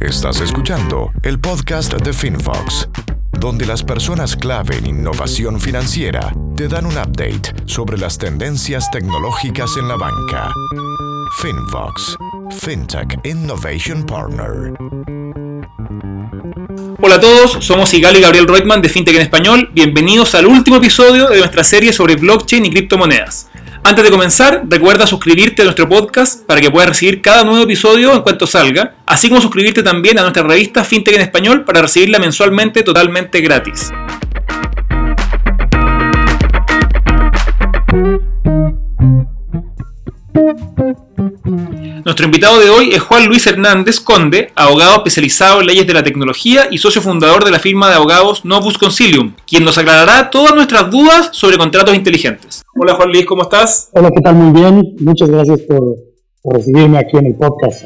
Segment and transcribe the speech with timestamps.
[0.00, 2.88] Estás escuchando el podcast de FinFox,
[3.40, 9.70] donde las personas clave en innovación financiera te dan un update sobre las tendencias tecnológicas
[9.78, 10.52] en la banca.
[11.40, 12.16] FinFox,
[12.60, 14.74] FinTech Innovation Partner.
[17.00, 19.70] Hola a todos, somos Igal y Gabriel Reutemann de FinTech en Español.
[19.72, 23.48] Bienvenidos al último episodio de nuestra serie sobre blockchain y criptomonedas.
[23.88, 28.12] Antes de comenzar, recuerda suscribirte a nuestro podcast para que puedas recibir cada nuevo episodio
[28.14, 32.18] en cuanto salga, así como suscribirte también a nuestra revista FinTech en Español para recibirla
[32.18, 33.92] mensualmente totalmente gratis.
[42.04, 46.02] Nuestro invitado de hoy es Juan Luis Hernández Conde, abogado especializado en leyes de la
[46.02, 50.54] tecnología y socio fundador de la firma de abogados Novus Concilium, quien nos aclarará todas
[50.54, 52.62] nuestras dudas sobre contratos inteligentes.
[52.78, 53.88] Hola Juan Luis, ¿cómo estás?
[53.92, 54.34] Hola, ¿qué tal?
[54.34, 54.94] Muy bien.
[55.00, 55.96] Muchas gracias por,
[56.42, 57.84] por recibirme aquí en el podcast.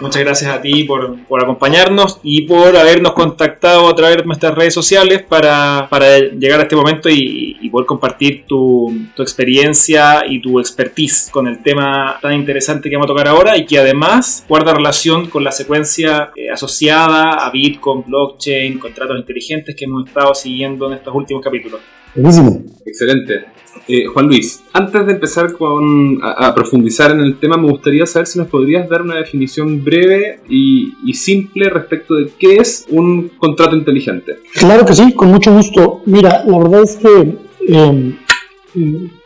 [0.00, 4.74] Muchas gracias a ti por, acompañarnos y por habernos contactado a través de nuestras redes
[4.74, 5.88] sociales para,
[6.36, 12.18] llegar a este momento y, poder compartir tu, experiencia y tu expertise con el tema
[12.20, 16.30] tan interesante que vamos a tocar ahora y que además guarda relación con la secuencia
[16.36, 21.80] eh, asociada a Bitcoin, blockchain, contratos inteligentes que hemos estado siguiendo en estos últimos capítulos.
[22.14, 22.62] Buenísimo.
[22.84, 23.46] Excelente.
[23.86, 28.26] Eh, Juan Luis, antes de empezar con, a, profundizar en el tema, me gustaría saber
[28.26, 33.76] si nos podrías dar una definición breve y, simple respecto de qué es un contrato
[33.76, 34.38] inteligente.
[34.54, 36.02] Claro que sí, con mucho gusto.
[36.06, 37.36] Mira, la verdad es que
[37.68, 38.16] em,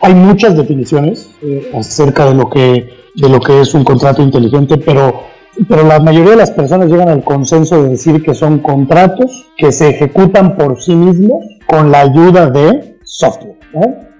[0.01, 4.77] hay muchas definiciones eh, acerca de lo, que, de lo que es un contrato inteligente,
[4.77, 5.23] pero
[5.67, 9.73] pero la mayoría de las personas llegan al consenso de decir que son contratos que
[9.73, 13.59] se ejecutan por sí mismos con la ayuda de software.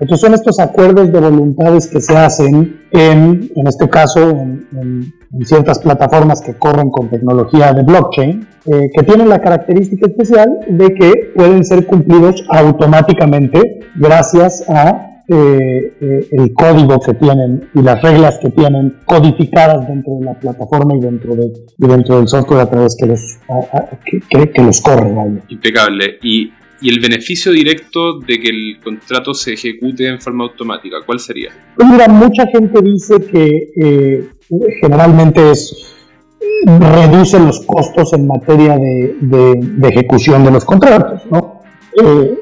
[0.01, 5.79] Entonces son estos acuerdos de voluntades que se hacen en, en este caso, en, ciertas
[5.79, 11.33] plataformas que corren con tecnología de blockchain, eh, que tienen la característica especial de que
[11.37, 18.39] pueden ser cumplidos automáticamente gracias a eh, eh, el código que tienen y las reglas
[18.41, 22.97] que tienen codificadas dentro de la plataforma y dentro, de, dentro del software a través
[22.99, 23.39] que los,
[24.05, 25.15] que, que, los corre.
[25.49, 26.19] Impecable.
[26.23, 31.19] Y y el beneficio directo de que el contrato se ejecute en forma automática, ¿cuál
[31.19, 31.51] sería?
[31.77, 34.29] Pues mira, mucha gente dice que eh,
[34.81, 35.97] generalmente es
[36.65, 41.63] reduce los costos en materia de, de, ejecución de los contratos, ¿no?
[42.03, 42.39] Eh,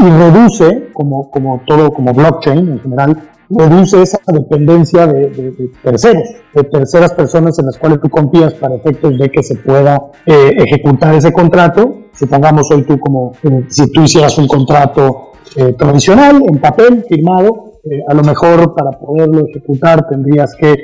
[0.00, 3.16] y reduce, como, como todo, como blockchain en general,
[3.50, 6.22] reduce esa dependencia de, terceros,
[6.54, 10.52] de terceras personas en las cuales tú confías para efectos de que se pueda eh,
[10.56, 12.04] ejecutar ese contrato.
[12.12, 17.72] Supongamos hoy tú como eh, si tú hicieras un contrato eh, tradicional en papel firmado,
[18.08, 20.74] a lo mejor para poderlo ejecutar tendrías que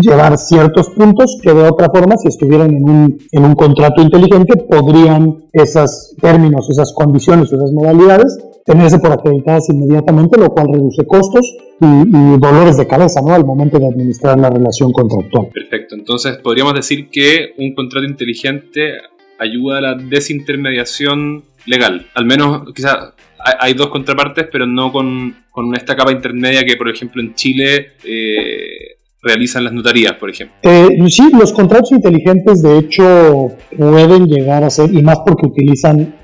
[0.00, 4.56] llevar ciertos puntos que de otra forma, si estuvieran en un, en un contrato inteligente,
[4.56, 11.56] podrían esos términos, esas condiciones, esas modalidades tenerse por acreditadas inmediatamente, lo cual reduce costos
[11.80, 13.32] y, dolores de cabeza ¿no?
[13.32, 15.48] al momento de administrar la relación contractual.
[15.54, 18.94] Perfecto, entonces podríamos decir que un contrato inteligente
[19.38, 22.06] ayuda a la desintermediación legal.
[22.14, 23.12] Al menos quizás
[23.60, 27.92] hay dos contrapartes, pero no con, con, esta capa intermedia que, por ejemplo, en Chile
[28.04, 30.56] eh, realizan las notarías, por ejemplo.
[30.62, 36.16] Eh, sí, los contratos inteligentes, de hecho, pueden llegar a ser, y más porque utilizan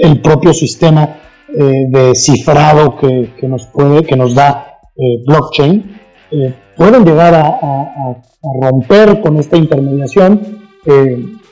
[0.00, 1.16] el propio sistema
[1.52, 6.00] eh, de cifrado que, que, nos puede, que nos da eh, blockchain,
[6.30, 8.16] eh, pueden llegar a,
[8.62, 10.40] romper con esta intermediación.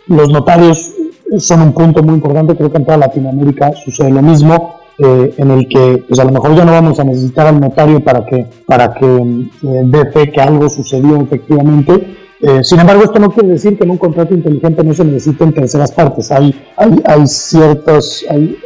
[0.07, 0.91] los notarios
[1.39, 4.77] son un punto muy importante, creo que en toda Latinoamérica sucede lo mismo.
[4.99, 8.25] en el que pues a lo mejor ya no vamos a necesitar al notario para
[8.25, 9.07] que, para que
[9.63, 11.93] dé fe que algo sucedió efectivamente,
[12.63, 15.93] sin embargo, esto no quiere decir que en un contrato inteligente no se necesiten terceras
[15.93, 16.33] partes.
[16.33, 18.57] Hay, hay, hay ciertos, hay,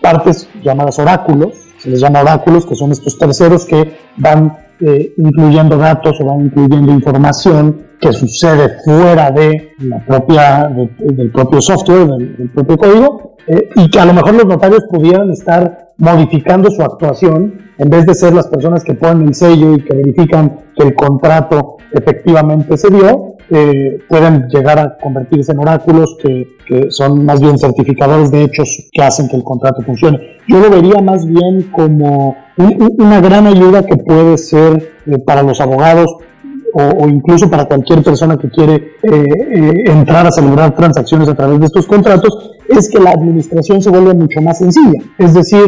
[0.00, 5.76] partes llamadas oráculos, se les llama oráculos, que son estos terceros que van eh, incluyendo
[5.78, 12.50] datos o van incluyendo información que sucede fuera de la propia, del propio software, del,
[12.50, 17.54] propio código, eh, y que a lo mejor los notarios pudieran estar modificando su actuación
[17.78, 20.94] en vez de ser las personas que ponen el sello y que verifican que el
[20.94, 26.56] contrato efectivamente se dio, eh, pueden llegar a convertirse en oráculos que,
[26.88, 30.18] son más bien certificadores de hechos que hacen que el contrato funcione.
[30.48, 35.60] Yo lo vería más bien como una gran ayuda que puede ser eh, para los
[35.60, 36.16] abogados
[36.78, 41.58] o, incluso para cualquier persona que quiere eh, eh, entrar a celebrar transacciones a través
[41.58, 45.00] de estos contratos, es que la administración se vuelve mucho más sencilla.
[45.16, 45.64] Es decir,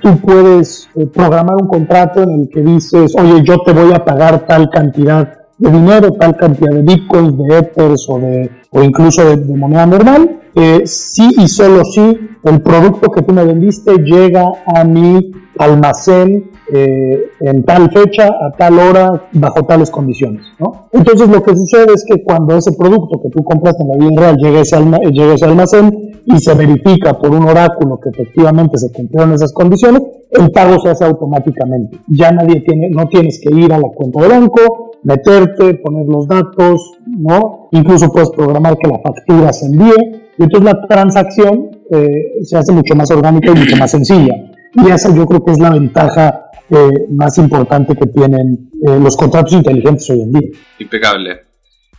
[0.00, 4.46] tú puedes programar un contrato en el que dices, oye, yo te voy a pagar
[4.46, 9.56] tal cantidad de dinero, tal cantidad de bitcoins, de ethers o, de, o incluso de,
[9.56, 14.84] moneda normal, eh, sí y solo si el producto que tú me vendiste llega a
[14.84, 20.44] mi almacén eh, en tal fecha, a tal hora, bajo tales condiciones.
[20.58, 20.88] ¿no?
[20.92, 24.20] Entonces lo que sucede es que cuando ese producto que tú compraste en la vida
[24.20, 28.78] real llega a ese, a ese almacén y se verifica por un oráculo que efectivamente
[28.78, 31.98] se cumplieron esas condiciones, el pago se hace automáticamente.
[32.06, 36.28] Ya nadie tiene, no tienes que ir a la cuenta de banco, meterte, poner los
[36.28, 37.68] datos, ¿no?
[37.72, 40.20] Incluso puedes programar que la factura se envíe.
[40.38, 44.34] Y entonces la transacción eh, se hace mucho más orgánica y mucho más sencilla.
[44.74, 49.16] Y esa yo creo que es la ventaja eh, más importante que tienen eh, los
[49.16, 50.48] contratos inteligentes hoy en día.
[50.78, 51.40] Impecable.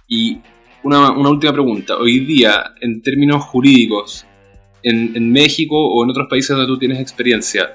[0.07, 0.39] Y
[0.83, 1.97] una, última pregunta.
[1.97, 4.25] Hoy día, en términos jurídicos,
[4.83, 7.73] en, México o en otros países donde tú tienes experiencia,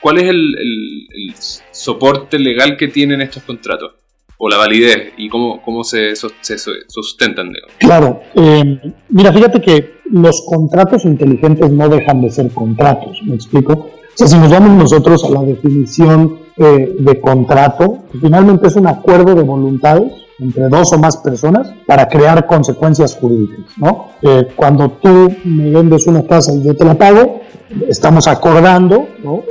[0.00, 0.54] ¿cuál es el,
[1.70, 3.92] soporte legal que tienen estos contratos?
[4.38, 5.12] ¿O la validez?
[5.16, 6.56] ¿Y cómo, cómo se, se,
[6.88, 7.52] sustentan?
[7.78, 8.20] Claro.
[8.34, 13.72] Eh, mira, fíjate que los contratos inteligentes no dejan de ser contratos, ¿me explico?
[13.72, 18.86] O sea, si nos vamos nosotros a la definición eh, de contrato, finalmente es un
[18.86, 24.10] acuerdo de voluntades entre dos o más personas para crear consecuencias jurídicas, ¿no?
[24.22, 27.40] Eh, cuando tú me vendes una casa y yo te la pago,
[27.88, 29.42] estamos acordando, ¿no?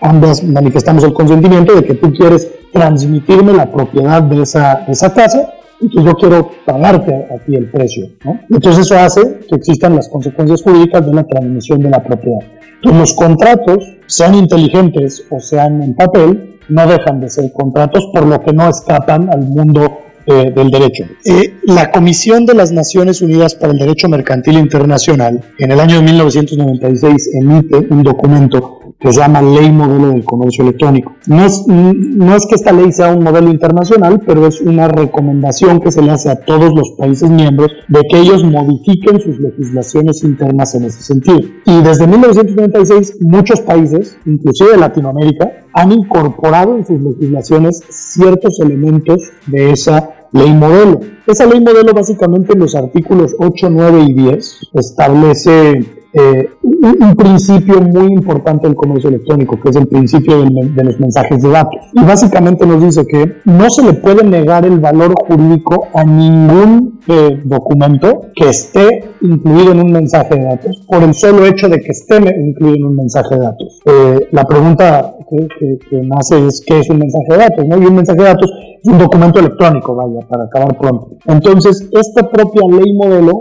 [0.00, 5.12] Ambas manifestamos el consentimiento de que tú quieres transmitirme la propiedad de esa, de esa
[5.12, 8.08] casa y que yo quiero pagarte a, ti el precio.
[8.24, 8.40] ¿no?
[8.50, 12.40] Entonces eso hace que existan las consecuencias jurídicas de la transmisión de la propiedad.
[12.76, 18.26] Entonces los contratos, sean inteligentes o sean en papel, no dejan de ser contratos por
[18.26, 21.04] lo que no escapan al mundo eh, del derecho.
[21.24, 25.96] Eh, la Comisión de las Naciones Unidas para el Derecho Mercantil Internacional en el año
[25.96, 31.12] de 1996 emite un documento que se llama Ley Modelo del Comercio Electrónico.
[31.26, 35.80] No es, no es que esta ley sea un modelo internacional, pero es una recomendación
[35.80, 40.24] que se le hace a todos los países miembros de que ellos modifiquen sus legislaciones
[40.24, 41.40] internas en ese sentido.
[41.64, 49.70] Y desde 1996 muchos países, inclusive Latinoamérica, han incorporado en sus legislaciones ciertos elementos de
[49.70, 51.00] esa ley modelo.
[51.26, 57.80] Esa ley modelo básicamente en los artículos 8, 9 y 10 establece eh, un, principio
[57.82, 61.80] muy importante del comercio electrónico, que es el principio de los mensajes de datos.
[61.92, 67.00] Y básicamente nos dice que no se le puede negar el valor jurídico a ningún
[67.08, 71.80] eh, documento que esté incluido en un mensaje de datos, por el solo hecho de
[71.80, 73.80] que esté incluido en un mensaje de datos.
[73.84, 77.76] Eh, la pregunta que, que, nace es qué es un mensaje de datos, ¿no?
[77.76, 78.50] Y un mensaje de datos
[78.82, 81.08] es un documento electrónico, vaya, para acabar pronto.
[81.26, 83.32] Entonces, esta propia ley modelo,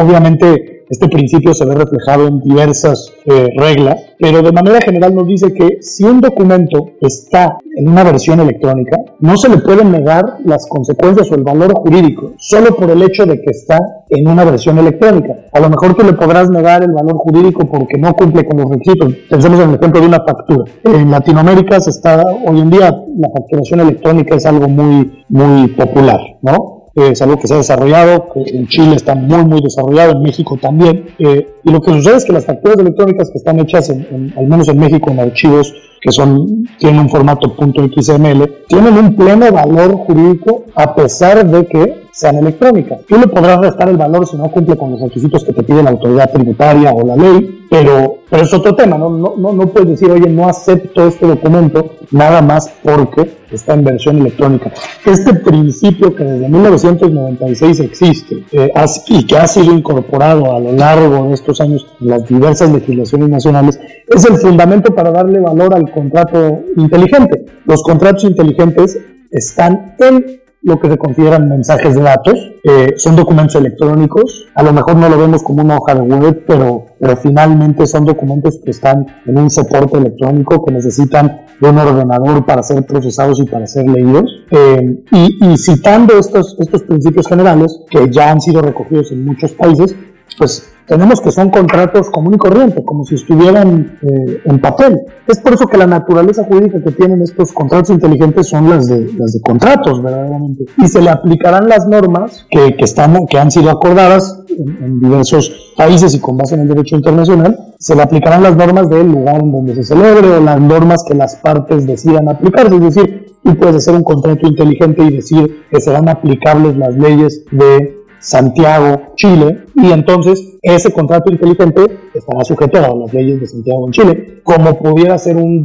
[0.00, 5.26] obviamente este principio se ve reflejado en diversas eh, reglas, pero de manera general nos
[5.26, 10.38] dice que si un documento está en una versión electrónica, no se le pueden negar
[10.44, 13.78] las consecuencias o el valor jurídico solo por el hecho de que está
[14.08, 15.34] en una versión electrónica.
[15.52, 18.70] A lo mejor tú le podrás negar el valor jurídico porque no cumple con los
[18.70, 19.14] requisitos.
[19.28, 20.64] Pensemos en el ejemplo de una factura.
[20.84, 26.20] En Latinoamérica se está, hoy en día la facturación electrónica es algo muy, muy popular,
[26.42, 26.73] ¿no?
[26.94, 31.06] Es algo que se ha desarrollado, en Chile está muy, muy desarrollado, en México también.
[31.18, 34.46] Eh, y lo que sucede es que las facturas electrónicas que están hechas, en, al
[34.46, 39.96] menos en México, en archivos que son, tienen un formato .xml, tienen un pleno valor
[39.96, 43.00] jurídico a pesar de que sean electrónicas.
[43.08, 45.82] Tú le podrás restar el valor si no cumple con los requisitos que te pide
[45.82, 49.10] la autoridad tributaria o la ley, pero, pero es otro tema, ¿no?
[49.10, 53.82] No, no, no puedes decir, oye, no acepto este documento nada más porque está en
[53.82, 54.72] versión electrónica.
[55.04, 58.70] Este principio que desde 1996 existe eh,
[59.08, 63.28] y que ha sido incorporado a lo largo de estos años en las diversas legislaciones
[63.28, 67.44] nacionales es el fundamento para darle valor al contrato inteligente.
[67.64, 68.98] Los contratos inteligentes
[69.32, 72.34] están en lo que se consideran mensajes de datos.
[72.64, 74.46] Eh, son documentos electrónicos.
[74.54, 78.06] A lo mejor no lo vemos como una hoja de web, pero, pero finalmente son
[78.06, 83.40] documentos que están en un soporte electrónico que necesitan de un ordenador para ser procesados
[83.40, 84.24] y para ser leídos.
[84.50, 89.52] Eh, y, y citando estos, estos principios generales que ya han sido recogidos en muchos
[89.52, 89.94] países,
[90.38, 95.00] pues tenemos que son contratos común y corriente, como si estuvieran eh, en papel.
[95.26, 99.08] Es por eso que la naturaleza jurídica que tienen estos contratos inteligentes son las de,
[99.42, 100.64] contratos, verdaderamente.
[100.76, 105.72] Y se le aplicarán las normas que, que, están, que han sido acordadas en, diversos
[105.76, 109.40] países y con base en el derecho internacional, se le aplicarán las normas del lugar
[109.40, 112.74] en donde se celebre o las normas que las partes decidan aplicarse.
[112.74, 117.44] Es decir, tú puedes hacer un contrato inteligente y decir que serán aplicables las leyes
[117.50, 121.82] de Santiago, Chile, y entonces ese contrato inteligente
[122.14, 125.62] estará sujeto a las leyes de Santiago en Chile, como pudiera ser un,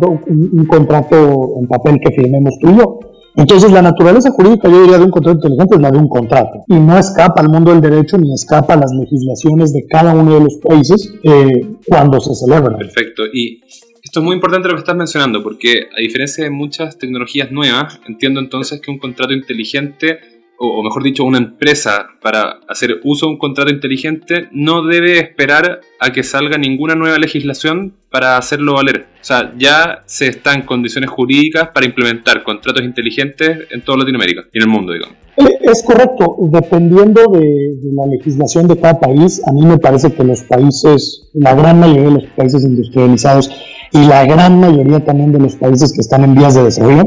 [0.67, 2.99] contrato en papel que firmemos tú y yo.
[3.35, 6.63] Entonces, la naturaleza jurídica, yo diría, de un contrato inteligente es la de un contrato.
[6.67, 10.33] Y no escapa al mundo del derecho ni escapa a las legislaciones de cada uno
[10.33, 12.75] de los países eh, cuando se celebra.
[12.77, 13.23] Perfecto.
[13.31, 13.61] Y
[14.03, 18.01] esto es muy importante lo que estás mencionando, porque a diferencia de muchas tecnologías nuevas,
[18.07, 20.19] entiendo entonces que un contrato inteligente
[20.59, 25.79] o, mejor dicho, una empresa para hacer uso de un contrato inteligente no debe esperar
[25.99, 29.05] a que salga ninguna nueva legislación para hacerlo valer.
[29.21, 34.43] O sea, ya se está en condiciones jurídicas para implementar contratos inteligentes en toda Latinoamérica
[34.51, 35.15] y en el mundo, digamos.
[35.37, 40.11] Eh, es correcto, dependiendo de, de, la legislación de cada país, a mí me parece
[40.11, 43.49] que los países, la gran mayoría de los países industrializados
[43.93, 47.03] y la gran mayoría también de los países que están en vías de desarrollo,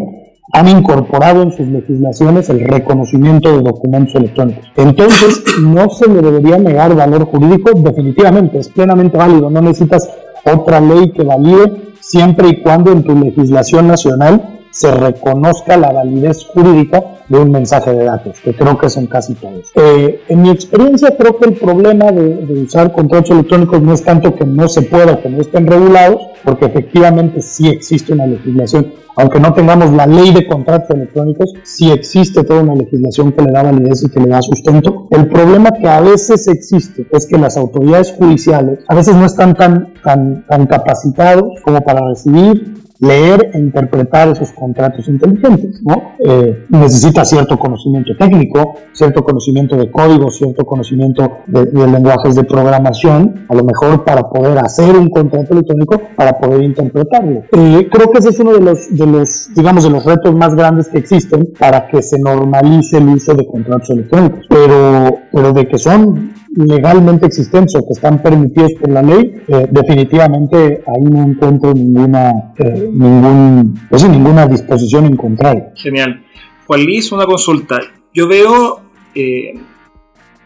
[0.52, 4.66] han incorporado en sus legislaciones el reconocimiento de documentos electrónicos.
[4.76, 10.10] Entonces, no se le debería negar valor jurídico, definitivamente, es plenamente válido, no necesitas
[10.44, 16.46] otra ley que valide siempre y cuando en tu legislación nacional se reconozca la validez
[16.52, 19.70] jurídica de un mensaje de datos, que creo que es en casi todos.
[19.74, 24.04] Eh, en mi experiencia, creo que el problema de, de, usar contratos electrónicos no es
[24.04, 28.92] tanto que no se pueda, que no estén regulados, porque efectivamente sí existe una legislación
[29.16, 33.52] aunque no tengamos la ley de contratos electrónicos, sí existe toda una legislación que le
[33.52, 35.06] da validez y que le da sustento.
[35.10, 39.54] El problema que a veces existe es que las autoridades judiciales a veces no están
[39.54, 46.14] tan, tan, tan capacitados como para recibir leer e interpretar esos contratos inteligentes, ¿no?
[46.20, 53.44] Eh, necesita cierto conocimiento técnico, cierto conocimiento de código, cierto conocimiento de, lenguajes de programación,
[53.48, 57.42] a lo mejor para poder hacer un contrato electrónico, para poder interpretarlo.
[57.50, 60.54] Eh, creo que ese es uno de los, de los, digamos, de los retos más
[60.54, 65.66] grandes que existen para que se normalice el uso de contratos electrónicos, pero, pero de
[65.66, 71.22] que son legalmente existentes o que están permitidos por la ley, eh, definitivamente ahí no
[71.22, 75.64] encuentro ninguna, eh, ningún, pues, ninguna disposición en contrario.
[75.76, 76.24] Genial.
[76.66, 77.80] Juan Luis, una consulta.
[78.12, 78.82] Yo veo
[79.14, 79.54] eh,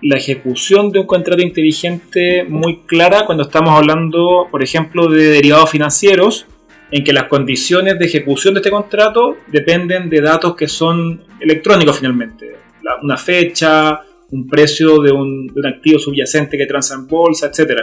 [0.02, 5.70] la ejecución de un contrato inteligente muy clara cuando estamos hablando, por ejemplo, de derivados
[5.70, 6.46] financieros,
[6.92, 11.98] en que las condiciones de ejecución de este contrato dependen de datos que son electrónicos
[11.98, 12.54] finalmente.
[12.82, 17.82] La, una fecha, un precio de un, activo subyacente que transa en bolsa, etc.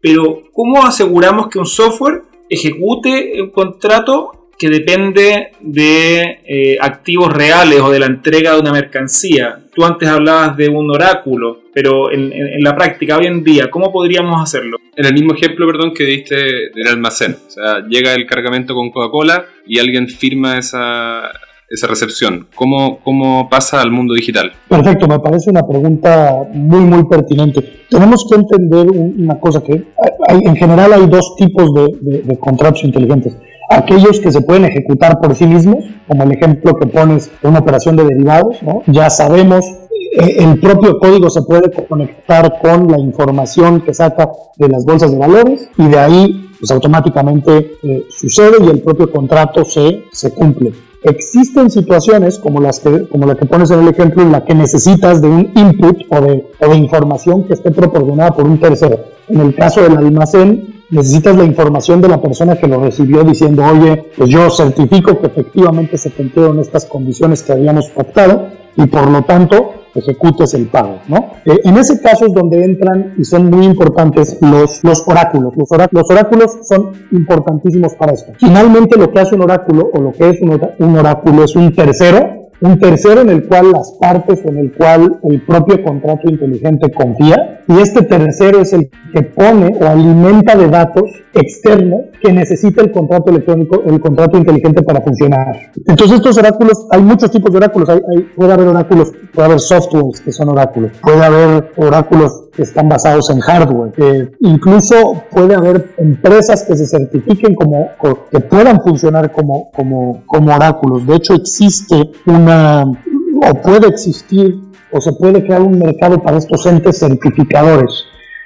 [0.00, 7.80] Pero, ¿cómo aseguramos que un software ejecute un contrato que depende de eh, activos reales
[7.80, 9.66] o de la entrega de una mercancía?
[9.74, 13.70] Tú antes hablabas de un oráculo, pero en, en, en la práctica, hoy en día,
[13.70, 14.78] ¿cómo podríamos hacerlo?
[14.96, 16.34] En el mismo ejemplo, perdón, que diste
[16.74, 17.36] del almacén.
[17.46, 21.30] O sea, llega el cargamento con Coca-Cola y alguien firma esa,
[21.70, 22.48] esa recepción?
[22.56, 24.50] ¿Cómo, ¿Cómo pasa al mundo digital?
[24.68, 27.86] Perfecto, me parece una pregunta muy, muy pertinente.
[27.88, 29.84] Tenemos que entender una cosa, que
[30.28, 33.36] en general hay dos tipos de, contratos inteligentes.
[33.70, 37.60] Aquellos que se pueden ejecutar por sí mismos, como el ejemplo que pones de una
[37.60, 38.82] operación de derivados, ¿no?
[38.88, 39.64] ya sabemos
[40.12, 45.18] el propio código se puede conectar con la información que saca de las bolsas de
[45.18, 50.72] valores y de ahí pues automáticamente eh, sucede y el propio contrato se, se cumple.
[51.02, 54.54] Existen situaciones como, las que, como la que pones en el ejemplo en la que
[54.54, 58.98] necesitas de un input o de, o de información que esté proporcionada por un tercero.
[59.28, 63.64] En el caso del almacén, necesitas la información de la persona que lo recibió diciendo,
[63.64, 69.08] oye, pues yo certifico que efectivamente se cumplieron estas condiciones que habíamos pactado y por
[69.08, 71.30] lo tanto ejecutes el pago, ¿no?
[71.44, 75.54] Eh, en ese caso es donde entran y son muy importantes los, los oráculos.
[75.56, 76.02] Los, oráculos.
[76.02, 78.32] los oráculos son importantísimos para esto.
[78.38, 81.74] Finalmente lo que hace un oráculo o lo que es un, un oráculo es un
[81.74, 86.90] tercero un tercero en el cual las partes, en el cual el propio contrato inteligente
[86.92, 92.82] confía, y este tercero es el que pone o alimenta de datos externos que necesita
[92.82, 95.70] el contrato electrónico, el contrato inteligente para funcionar.
[95.86, 99.60] Entonces estos oráculos, hay muchos tipos de oráculos, hay, hay, puede haber oráculos, puede haber
[99.60, 105.94] softwares que son oráculos, puede haber oráculos están basados en hardware, que incluso puede haber
[105.98, 107.90] empresas que se certifiquen como,
[108.30, 111.06] que puedan funcionar como, como, oráculos.
[111.06, 114.60] De hecho existe una, o puede existir,
[114.92, 118.04] o se puede crear un mercado para estos entes certificadores.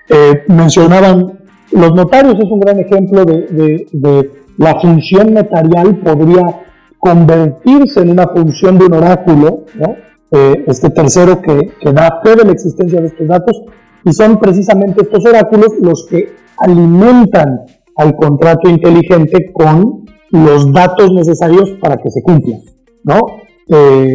[0.09, 1.44] Eh, mencionaban
[1.75, 6.62] los notarios es un gran ejemplo de, la función notarial podría
[6.99, 9.97] convertirse en una función de un oráculo, ¿no?
[10.30, 13.62] eh, este tercero que, que, da fe de la existencia de estos datos,
[14.04, 17.62] y son precisamente estos oráculos los que alimentan
[17.96, 22.58] al contrato inteligente con los datos necesarios para que se cumpla.
[23.04, 23.20] ¿no?
[23.68, 24.14] Eh,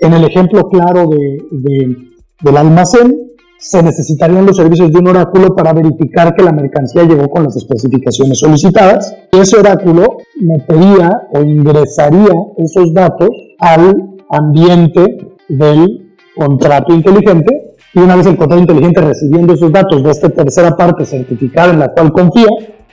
[0.00, 1.96] en el ejemplo claro de,
[2.42, 3.22] del almacén,
[3.58, 7.56] se necesitarían los servicios de un oráculo para verificar que la mercancía llegó con las
[7.56, 9.16] especificaciones solicitadas.
[9.32, 18.26] Ese oráculo metería o ingresaría esos datos al ambiente del contrato inteligente y una vez
[18.26, 22.48] el contrato inteligente recibiendo esos datos de esta tercera parte certificada en la cual confía,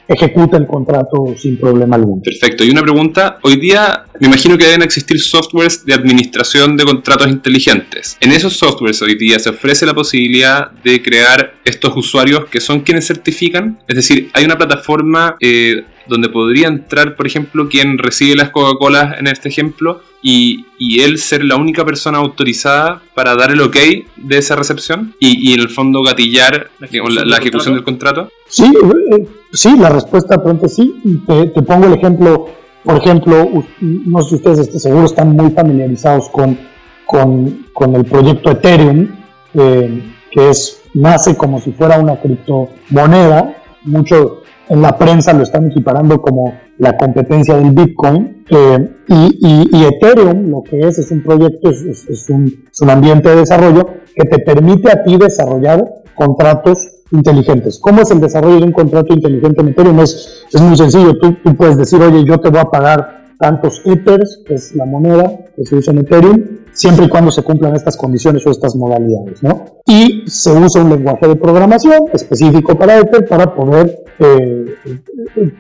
[0.08, 2.22] ejecuta el contrato sin problema alguno.
[2.22, 2.64] Perfecto.
[2.64, 7.28] Y una pregunta, hoy día me imagino que deben existir softwares de administración de contratos
[7.28, 8.18] inteligentes.
[8.20, 12.82] En esos softwares hoy día se ofrece la posibilidad de crear estos usuarios que son
[12.82, 13.80] quienes certifican.
[13.88, 19.18] Es decir, hay una plataforma eh, donde podría entrar, por ejemplo, quien recibe las Coca-Colas
[19.20, 23.78] en este ejemplo y, y, él ser la única persona autorizada para dar el ok
[24.18, 28.32] de esa recepción y, y en el fondo gatillar la, ejecución del contrato?
[28.48, 31.24] Sí, eh, sí, la respuesta pronto sí.
[31.28, 32.48] Te, pongo el ejemplo,
[32.84, 36.58] por ejemplo, no sé si ustedes seguro están muy familiarizados con,
[37.06, 39.08] con, el proyecto Ethereum,
[39.54, 45.70] eh, que es nace como si fuera una criptomoneda, mucho en la prensa lo están
[45.70, 48.44] equiparando como la competencia del Bitcoin.
[48.50, 53.88] Eh, y, Ethereum lo que es es un proyecto, es, un, un, ambiente de desarrollo
[54.16, 55.84] que te permite a ti desarrollar
[56.16, 57.80] contratos inteligentes.
[57.80, 60.00] ¿Cómo es el desarrollo de un contrato inteligente en Ethereum?
[60.02, 61.18] Es, es muy sencillo.
[61.20, 64.86] Tú, tú puedes decir, oye, yo te voy a pagar tantos Ethers, que es la
[64.86, 66.44] moneda que se usa en Ethereum,
[66.74, 69.66] siempre y cuando se cumplan estas condiciones o estas modalidades, ¿no?
[69.86, 74.76] Y se usa un lenguaje de programación específico para Ether para poder eh,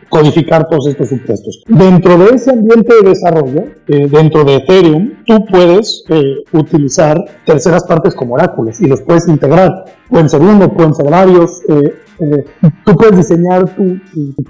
[0.09, 1.63] codificar todos estos supuestos.
[1.67, 7.83] Dentro de ese ambiente de desarrollo, eh, dentro de Ethereum, tú puedes eh, utilizar terceras
[7.83, 9.85] partes como oráculos y los puedes integrar.
[10.09, 11.61] Pueden ser uno, pueden ser varios.
[12.85, 13.99] tú puedes diseñar tu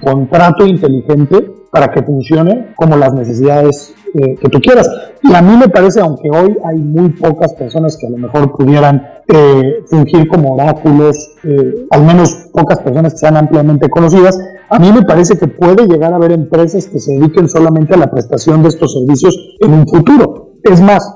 [0.01, 4.87] contrato inteligente para que funcione como las necesidades eh, que tú quieras.
[5.23, 8.55] Y a mí me parece, aunque hoy hay muy pocas personas que a lo mejor
[8.55, 14.37] pudieran eh, fungir como oráculos, eh, al menos pocas personas que sean ampliamente conocidas,
[14.69, 17.97] a mí me parece que puede llegar a haber empresas que se dediquen solamente a
[17.97, 20.53] la prestación de estos servicios en un futuro.
[20.63, 21.07] Es más,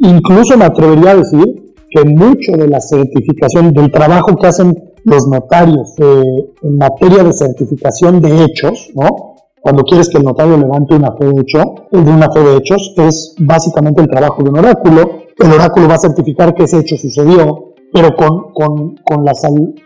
[0.00, 5.26] incluso me atrevería a decir que mucho de la certificación, del trabajo que hacen los
[5.28, 5.94] notarios
[6.62, 9.33] en materia de certificación de hechos, ¿no?
[9.64, 11.58] Cuando quieres que el notario levante una fe de hecho,
[11.90, 15.20] de una fe de hechos, es básicamente el trabajo de un oráculo.
[15.38, 19.32] El oráculo va a certificar que ese hecho sucedió, pero con, con, con, la,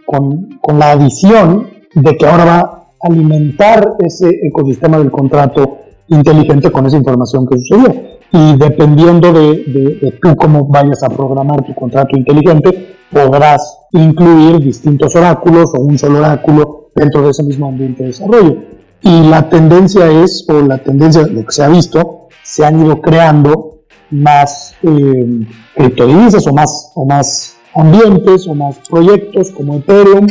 [0.04, 5.76] con, la adición de que ahora va a alimentar ese ecosistema del contrato
[6.08, 7.94] inteligente con esa información que sucedió.
[8.32, 14.58] Y dependiendo de, de, de, tú cómo vayas a programar tu contrato inteligente, podrás incluir
[14.58, 18.77] distintos oráculos o un solo oráculo dentro de ese mismo ambiente de desarrollo.
[19.02, 23.00] Y la tendencia es, o la tendencia, lo que se ha visto, se han ido
[23.00, 23.78] creando
[24.11, 30.26] más eh, criptodivisas o más, o más ambientes o más proyectos como Ethereum,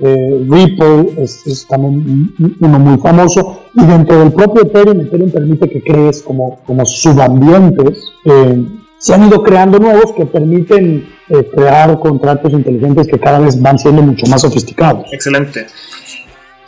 [0.00, 5.82] eh, Ripple es, también uno muy famoso y dentro del propio Ethereum, Ethereum permite que
[5.82, 8.12] crees como, como subambientes.
[8.24, 8.66] Eh,
[8.98, 13.78] se han ido creando nuevos que permiten eh, crear contratos inteligentes que cada vez van
[13.78, 15.06] siendo mucho más sofisticados.
[15.12, 15.66] Excelente.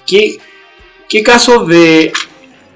[0.06, 0.38] ¿Qué,
[1.08, 2.12] ¿Qué casos de,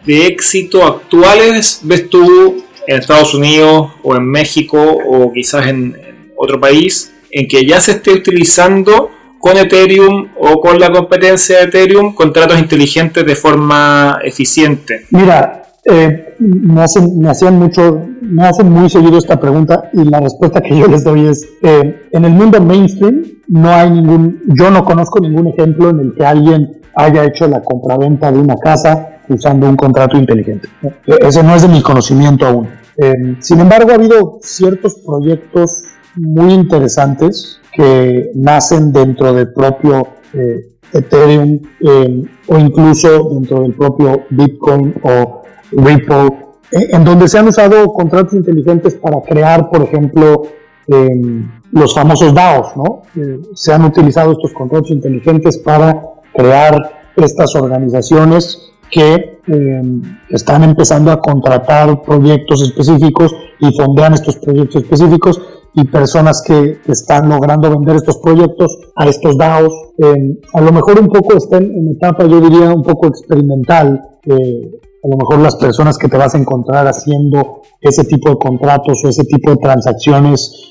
[0.07, 5.97] éxito actuales ves tú en Estados Unidos o en México o quizás en,
[6.37, 11.64] otro país en que ya se esté utilizando con Ethereum o con la competencia de
[11.64, 15.07] Ethereum contratos inteligentes de forma eficiente?
[15.11, 20.62] Mira, eh, me, hacen, hacían mucho, me hacen muy seguido esta pregunta y la respuesta
[20.62, 24.85] que yo les doy es, eh, en el mundo mainstream no hay ningún, yo no
[24.85, 29.68] conozco ningún ejemplo en el que alguien haya hecho la compraventa de una casa usando
[29.68, 30.68] un contrato inteligente.
[30.83, 32.68] E-, ese no es de mi conocimiento aún.
[32.96, 35.85] Em, sin embargo, ha habido ciertos proyectos
[36.16, 44.24] muy interesantes que nacen dentro del propio eh, Ethereum em, o incluso dentro del propio
[44.31, 46.29] Bitcoin o Ripple,
[46.72, 50.42] e-, en donde se han usado contratos inteligentes para crear, por ejemplo,
[50.88, 53.03] em, los famosos DAOs, ¿no?
[53.16, 56.03] Eh, se han utilizado estos contratos inteligentes para
[56.35, 59.83] crear estas organizaciones que eh,
[60.31, 65.40] están empezando a contratar proyectos específicos y fondean estos proyectos específicos
[65.75, 69.73] y personas que, están logrando vender estos proyectos a estos DAOs.
[69.99, 74.01] Eh, a lo mejor un poco están en etapa, yo diría, un poco experimental.
[74.25, 74.71] Eh,
[75.05, 79.03] a lo mejor las personas que te vas a encontrar haciendo ese tipo de contratos
[79.05, 80.66] o ese tipo de transacciones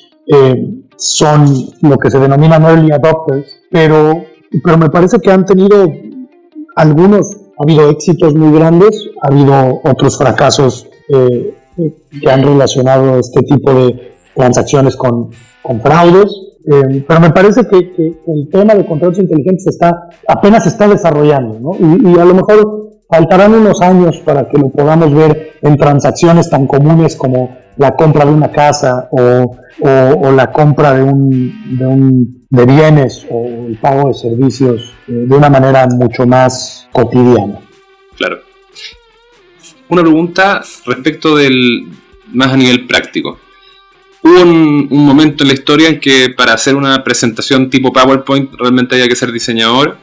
[0.95, 1.45] son
[1.81, 4.11] lo que se denominan early adopters, pero
[4.63, 5.85] pero me parece que han tenido
[6.75, 11.55] algunos, ha habido éxitos muy grandes, ha habido otros fracasos eh,
[12.21, 15.29] que han relacionado este tipo de transacciones con,
[15.61, 16.31] con fraudes,
[16.65, 21.75] eh, pero me parece que, el tema de contratos inteligentes está, apenas está desarrollando, ¿no?
[21.79, 26.67] y, a lo mejor faltarán unos años para que lo podamos ver en transacciones tan
[26.67, 29.55] comunes como la compra de una casa o,
[30.31, 35.87] la compra de, un, de, bienes o el pago de servicios eh, de una manera
[35.87, 37.59] mucho más cotidiana.
[38.17, 38.41] Claro.
[39.87, 41.87] Una pregunta respecto del
[42.33, 43.39] más a nivel práctico.
[44.23, 48.95] Hubo un, momento en la historia en que para hacer una presentación tipo PowerPoint realmente
[48.95, 49.95] había que ser diseñador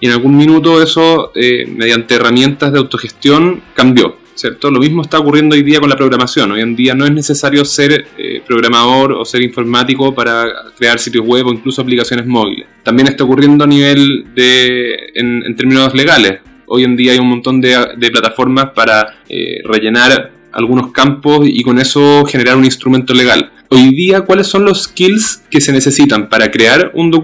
[0.00, 4.21] y en algún minuto eso, eh, mediante herramientas de autogestión, cambió.
[4.34, 4.70] ¿Cierto?
[4.70, 6.52] Lo mismo está ocurriendo hoy día con la programación.
[6.52, 11.24] Hoy en día no es necesario ser eh, programador o ser informático para crear sitios
[11.26, 12.66] web o incluso aplicaciones móviles.
[12.82, 16.40] También está ocurriendo a nivel de, en, términos legales.
[16.66, 17.76] Hoy en día hay un montón de,
[18.10, 23.52] plataformas para eh, rellenar algunos campos y con eso generar un instrumento legal.
[23.68, 27.14] Hoy día, ¿cuáles son los skills que se necesitan para crear un,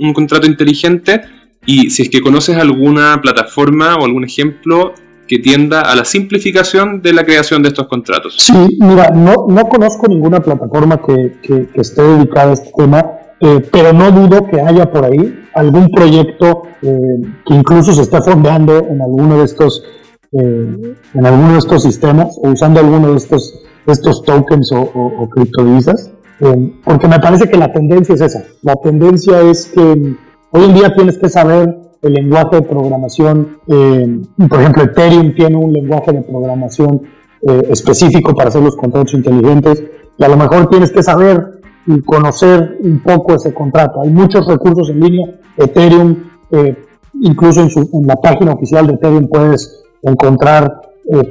[0.00, 1.20] un contrato inteligente?
[1.66, 4.94] Y si es que conoces alguna plataforma o algún ejemplo
[5.30, 8.34] que tienda a la simplificación de la creación de estos contratos.
[8.36, 13.04] Sí, mira, no, no conozco ninguna plataforma que, que, esté dedicada a este tema,
[13.38, 16.98] eh, pero no dudo que haya por ahí algún proyecto eh,
[17.46, 19.84] que incluso se esté fondeando en alguno de estos
[20.32, 23.54] eh, en alguno de estos sistemas o usando alguno de estos,
[23.86, 26.10] estos tokens o, o, criptodivisas,
[26.84, 28.44] porque me parece que la tendencia es esa.
[28.62, 34.22] La tendencia es que hoy en día tienes que saber el lenguaje de programación, eh,
[34.48, 37.02] por ejemplo, Ethereum tiene un lenguaje de programación
[37.42, 39.82] eh, específico para hacer los contratos inteligentes
[40.16, 44.02] y a lo mejor tienes que saber y conocer un poco ese contrato.
[44.02, 46.16] Hay muchos recursos en línea, Ethereum,
[46.52, 46.76] eh,
[47.20, 50.82] incluso en, la página oficial de Ethereum puedes encontrar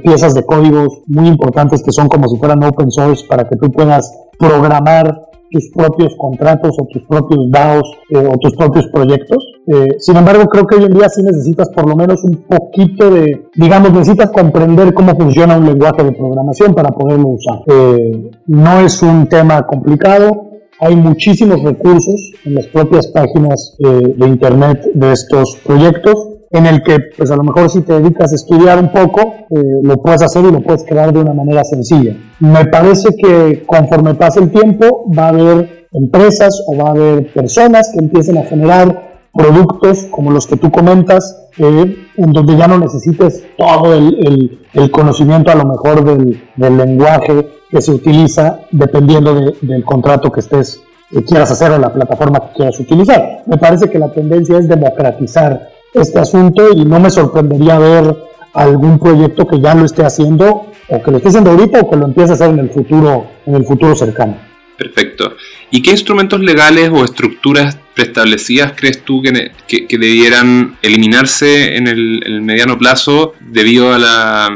[0.04, 3.70] piezas de códigos muy importantes que son como si fueran open source para que tú
[3.70, 9.38] puedas programar tus propios contratos o tus propios DAOs eh, o tus propios proyectos.
[9.66, 13.10] Eh, sin embargo, creo que hoy en día sí necesitas por lo menos un poquito
[13.10, 17.60] de, digamos, necesitas comprender cómo funciona un lenguaje de programación para poderlo usar.
[17.66, 20.50] Eh, no es un tema complicado.
[20.80, 26.98] Hay muchísimos recursos en las propias páginas de Internet de estos proyectos en el que
[27.16, 30.44] pues a lo mejor si te dedicas a estudiar un poco, eh, lo puedes hacer
[30.44, 32.16] y lo puedes crear de una manera sencilla.
[32.40, 37.32] Me parece que conforme pase el tiempo va a haber empresas o va a haber
[37.32, 42.66] personas que empiecen a generar productos como los que tú comentas, eh, en donde ya
[42.66, 44.58] no necesites todo el,
[44.90, 51.24] conocimiento a lo mejor del, lenguaje que se utiliza dependiendo del contrato que estés que
[51.24, 53.42] quieras hacer o la plataforma que quieras utilizar.
[53.46, 58.16] Me parece que la tendencia es democratizar este asunto y no me sorprendería ver
[58.52, 61.96] algún proyecto que ya lo esté haciendo o que lo esté haciendo ahorita o que
[61.96, 64.36] lo empiece a hacer en el futuro, en el futuro cercano.
[64.76, 65.34] Perfecto.
[65.70, 69.52] ¿Y qué instrumentos legales o estructuras preestablecidas crees tú que,
[69.86, 74.48] que, debieran eliminarse en el, mediano plazo debido a la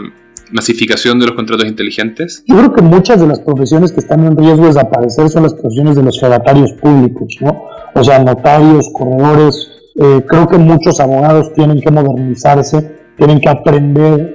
[0.51, 2.43] masificación de los contratos inteligentes?
[2.47, 5.53] Yo creo que muchas de las profesiones que están en riesgo de desaparecer son las
[5.53, 7.65] profesiones de los fedatarios públicos, ¿no?
[7.95, 14.35] O sea, notarios, corredores, eh, creo que muchos abogados tienen que modernizarse, tienen que aprender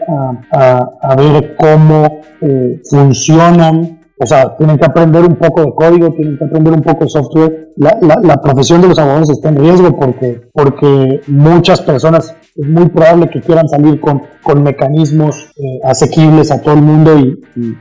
[0.51, 6.37] a, ver cómo eh, funcionan, o sea, tienen que aprender un poco de código, tienen
[6.37, 7.73] que aprender un poco de software.
[7.75, 13.29] La, profesión de los abogados está en riesgo porque, porque muchas personas es muy probable
[13.29, 17.39] que quieran salir con, con mecanismos eh, asequibles a todo el mundo y,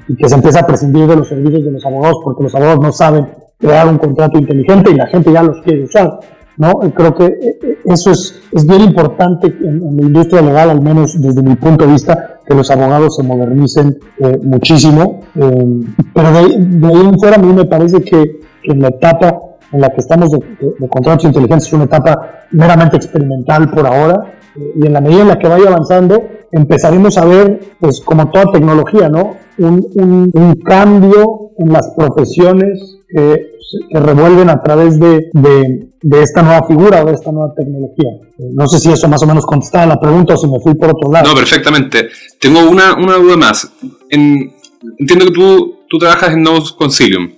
[0.08, 2.80] y, que se empiece a prescindir de los servicios de los abogados porque los abogados
[2.80, 6.20] no saben crear un contrato inteligente y la gente ya los quiere usar.
[6.58, 6.80] ¿No?
[6.94, 11.20] Creo que eh, eh, eso es, es bien importante en, la industria legal, al menos
[11.20, 15.20] desde mi punto de vista, que los abogados se modernicen eh, muchísimo.
[15.34, 19.38] pero de, ahí en fuera a mí me parece que, en la etapa
[19.72, 20.38] en la que estamos de,
[20.78, 25.28] de, contratos inteligentes es una etapa meramente experimental por ahora y en la medida en
[25.28, 29.36] la que vaya avanzando empezaremos a ver, pues como toda tecnología, ¿no?
[29.58, 33.58] Un, un, un cambio en las profesiones que
[33.90, 35.87] que revuelven a través de, de,
[36.22, 38.10] esta nueva figura o de esta nueva tecnología.
[38.38, 40.74] Eh, no sé si eso más o menos contestaba la pregunta o si me fui
[40.74, 41.28] por otro lado.
[41.28, 42.08] No, perfectamente.
[42.38, 43.72] Tengo una, una duda más.
[44.10, 47.30] entiendo que tú, tú trabajas en Nodes Concilium.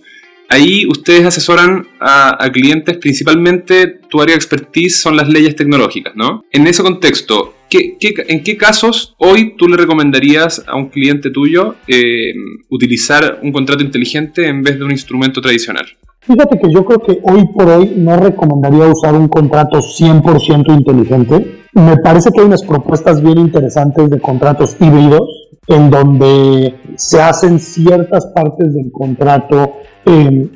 [0.52, 6.44] Ahí ustedes asesoran a, clientes, principalmente tu área de expertise son las leyes tecnológicas, ¿no?
[6.50, 12.34] En ese contexto, en qué casos hoy tú le recomendarías a un cliente tuyo eh,
[12.68, 15.86] utilizar un contrato inteligente en vez de un instrumento tradicional?
[16.30, 21.64] Fíjate que yo creo que hoy por hoy no recomendaría usar un contrato 100% inteligente.
[21.72, 27.58] Me parece que hay unas propuestas bien interesantes de contratos híbridos en donde se hacen
[27.58, 29.72] ciertas partes del contrato
[30.06, 30.48] eh,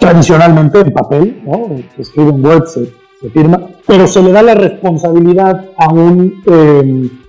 [0.00, 1.76] tradicionalmente en papel, ¿no?
[1.94, 6.42] se escribe en Word, se, firma, pero se le da la responsabilidad a un,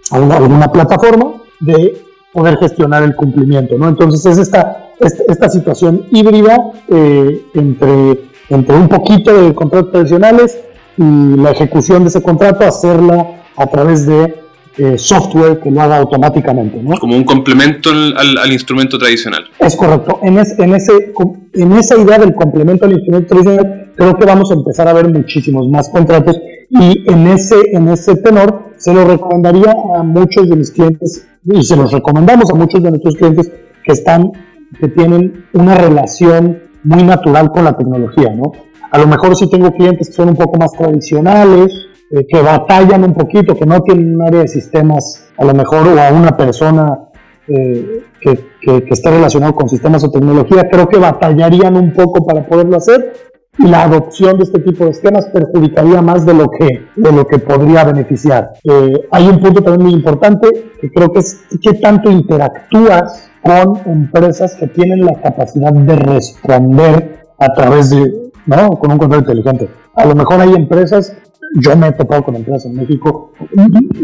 [0.09, 2.01] a una, alguna plataforma de
[2.33, 3.77] poder gestionar el cumplimiento.
[3.77, 3.89] ¿no?
[3.89, 10.59] Entonces es esta, esta, situación híbrida eh, entre, entre un poquito de contratos tradicionales
[10.97, 14.41] y la ejecución de ese contrato, hacerla a través de
[14.77, 16.81] eh, software que lo haga automáticamente.
[16.81, 16.97] ¿no?
[16.97, 19.43] Como un complemento al, instrumento tradicional.
[19.59, 20.19] Es correcto.
[20.21, 21.13] En, en, ese,
[21.53, 25.11] en esa idea del complemento al instrumento tradicional, creo que vamos a empezar a ver
[25.11, 26.37] muchísimos más contratos
[26.69, 31.63] y en ese, en ese tenor se lo recomendaría a muchos de mis clientes y
[31.63, 33.51] se los recomendamos a muchos de nuestros clientes
[33.83, 34.31] que están,
[34.79, 38.51] que tienen una relación muy natural con la tecnología, ¿no?
[38.91, 43.03] A lo mejor si tengo clientes que son un poco más tradicionales, eh, que batallan
[43.03, 46.35] un poquito, que no tienen un área de sistemas, a lo mejor, o a una
[46.35, 46.99] persona
[47.47, 52.25] eh, que, que, que, esté relacionado con sistemas o tecnología, creo que batallarían un poco
[52.25, 53.13] para poderlo hacer
[53.57, 57.25] y la adopción de este tipo de esquemas perjudicaría más de lo que, de lo
[57.25, 58.53] que podría beneficiar.
[58.63, 63.81] Eh, hay un punto también muy importante que creo que es qué tanto interactúas con
[63.85, 68.71] empresas que tienen la capacidad de responder a través de, ¿no?
[68.71, 69.69] Con un control inteligente.
[69.95, 71.15] A lo mejor hay empresas,
[71.59, 73.31] yo me he topado con empresas en México,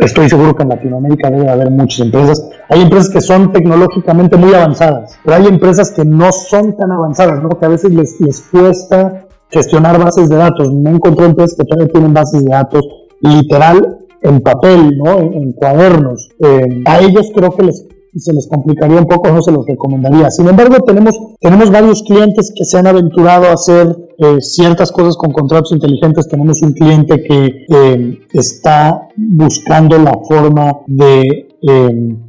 [0.02, 2.50] estoy seguro que en Latinoamérica debe haber muchas empresas.
[2.70, 7.42] Hay empresas que son tecnológicamente muy avanzadas, pero hay empresas que no son tan avanzadas,
[7.42, 7.50] ¿no?
[7.50, 10.74] Que a veces les, les cuesta gestionar bases de datos.
[10.74, 12.86] Me encontré empresas que todavía tienen bases de datos
[13.22, 15.20] literal en papel, ¿no?
[15.20, 16.30] en, cuadernos.
[16.40, 17.86] Eh, a ellos creo que les,
[18.20, 20.30] se les complicaría un poco, no se los recomendaría.
[20.32, 25.16] Sin embargo, tenemos, tenemos varios clientes que se han aventurado a hacer eh, ciertas cosas
[25.18, 26.28] con contratos inteligentes.
[26.28, 31.48] Tenemos un cliente que eh, está buscando la forma de...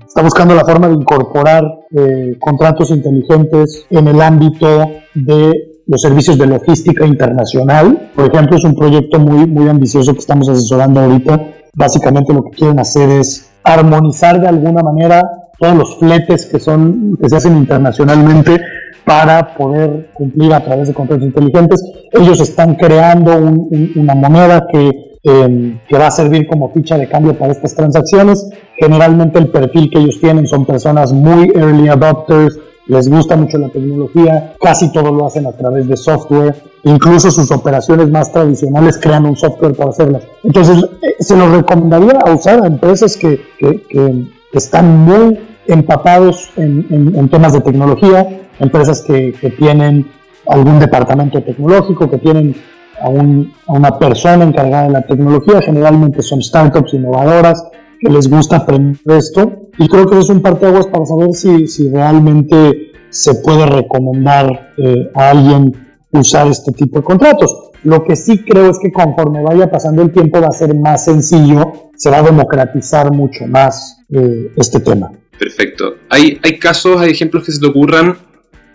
[0.07, 1.65] está buscando la forma de incorporar
[2.39, 4.67] contratos inteligentes en el ámbito
[5.15, 8.11] de los servicios de logística internacional.
[8.15, 11.55] Por ejemplo, es un proyecto muy, muy ambicioso que estamos asesorando ahorita.
[11.75, 15.23] Básicamente lo que quieren hacer es armonizar de alguna manera
[15.59, 18.61] todos los fletes que, son, que se hacen internacionalmente
[19.05, 21.83] para poder cumplir a través de contratos inteligentes.
[22.13, 23.37] Ellos están creando
[23.97, 28.49] una moneda que, em, que va a servir como ficha de cambio para estas transacciones.
[28.77, 33.69] Generalmente el perfil que ellos tienen son personas muy early adopters, les gusta mucho la
[33.69, 39.27] tecnología, casi todo lo hacen a través de software, incluso sus operaciones más tradicionales crean
[39.27, 40.23] un software para hacerlas.
[40.43, 47.29] Entonces, eh, se los recomendaría a usar a empresas que, que, están muy empapados en,
[47.29, 48.27] temas de tecnología,
[48.59, 50.07] empresas que, que, tienen
[50.47, 52.55] algún departamento tecnológico, que tienen
[53.01, 57.63] a, un, a una persona encargada de la tecnología, generalmente son startups innovadoras,
[58.01, 61.91] que les gusta aprender esto y creo que es un parteaguas para saber si, si
[61.91, 65.73] realmente se puede recomendar eh, a alguien
[66.13, 67.71] usar este tipo de contratos.
[67.85, 71.05] Lo que sí creo es que conforme vaya pasando el tiempo va a ser más
[71.05, 75.11] sencillo, se va a democratizar mucho más eh, este tema.
[75.39, 75.97] Perfecto.
[76.09, 78.17] ¿Hay, ¿Hay casos, hay ejemplos que se te ocurran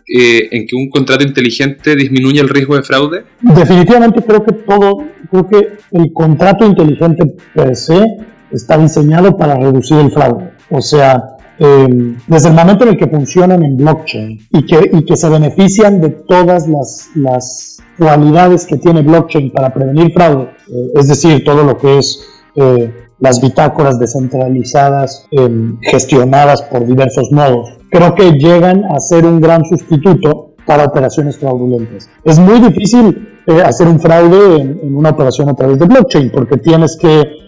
[0.07, 3.23] eh, en que un contrato inteligente disminuye el riesgo de fraude?
[3.41, 8.03] Definitivamente creo que todo, creo que el contrato inteligente per se
[8.51, 10.51] está diseñado para reducir el fraude.
[10.69, 11.23] O sea,
[11.57, 15.29] em, desde el momento en el que funcionan en blockchain y que, y que se
[15.29, 21.43] benefician de todas las, las cualidades que tiene blockchain para prevenir fraude, eh, es decir,
[21.43, 28.31] todo lo que es eh, las bitácoras descentralizadas em, gestionadas por diversos nodos, creo que
[28.33, 32.09] llegan a ser un gran sustituto para operaciones fraudulentas.
[32.23, 36.31] Es muy difícil eh, hacer un fraude en, en, una operación a través de blockchain
[36.31, 37.43] porque tienes que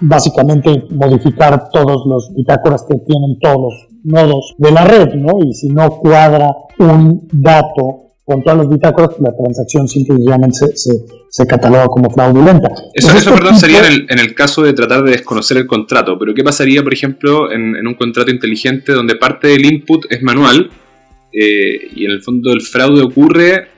[0.00, 5.38] básicamente modificar todos los bitácoras que tienen todos los nodos de la red, ¿no?
[5.44, 11.46] Y si no cuadra un dato con todas las bitácoras, la transacción simplemente se, se,
[11.46, 12.70] cataloga como fraudulenta.
[12.94, 16.18] Eso, eso perdón, sería en el, en el, caso de tratar de desconocer el contrato,
[16.18, 20.22] pero ¿qué pasaría, por ejemplo, en, en un contrato inteligente donde parte del input es
[20.22, 20.70] manual
[21.32, 23.68] eh, y en el fondo el fraude ocurre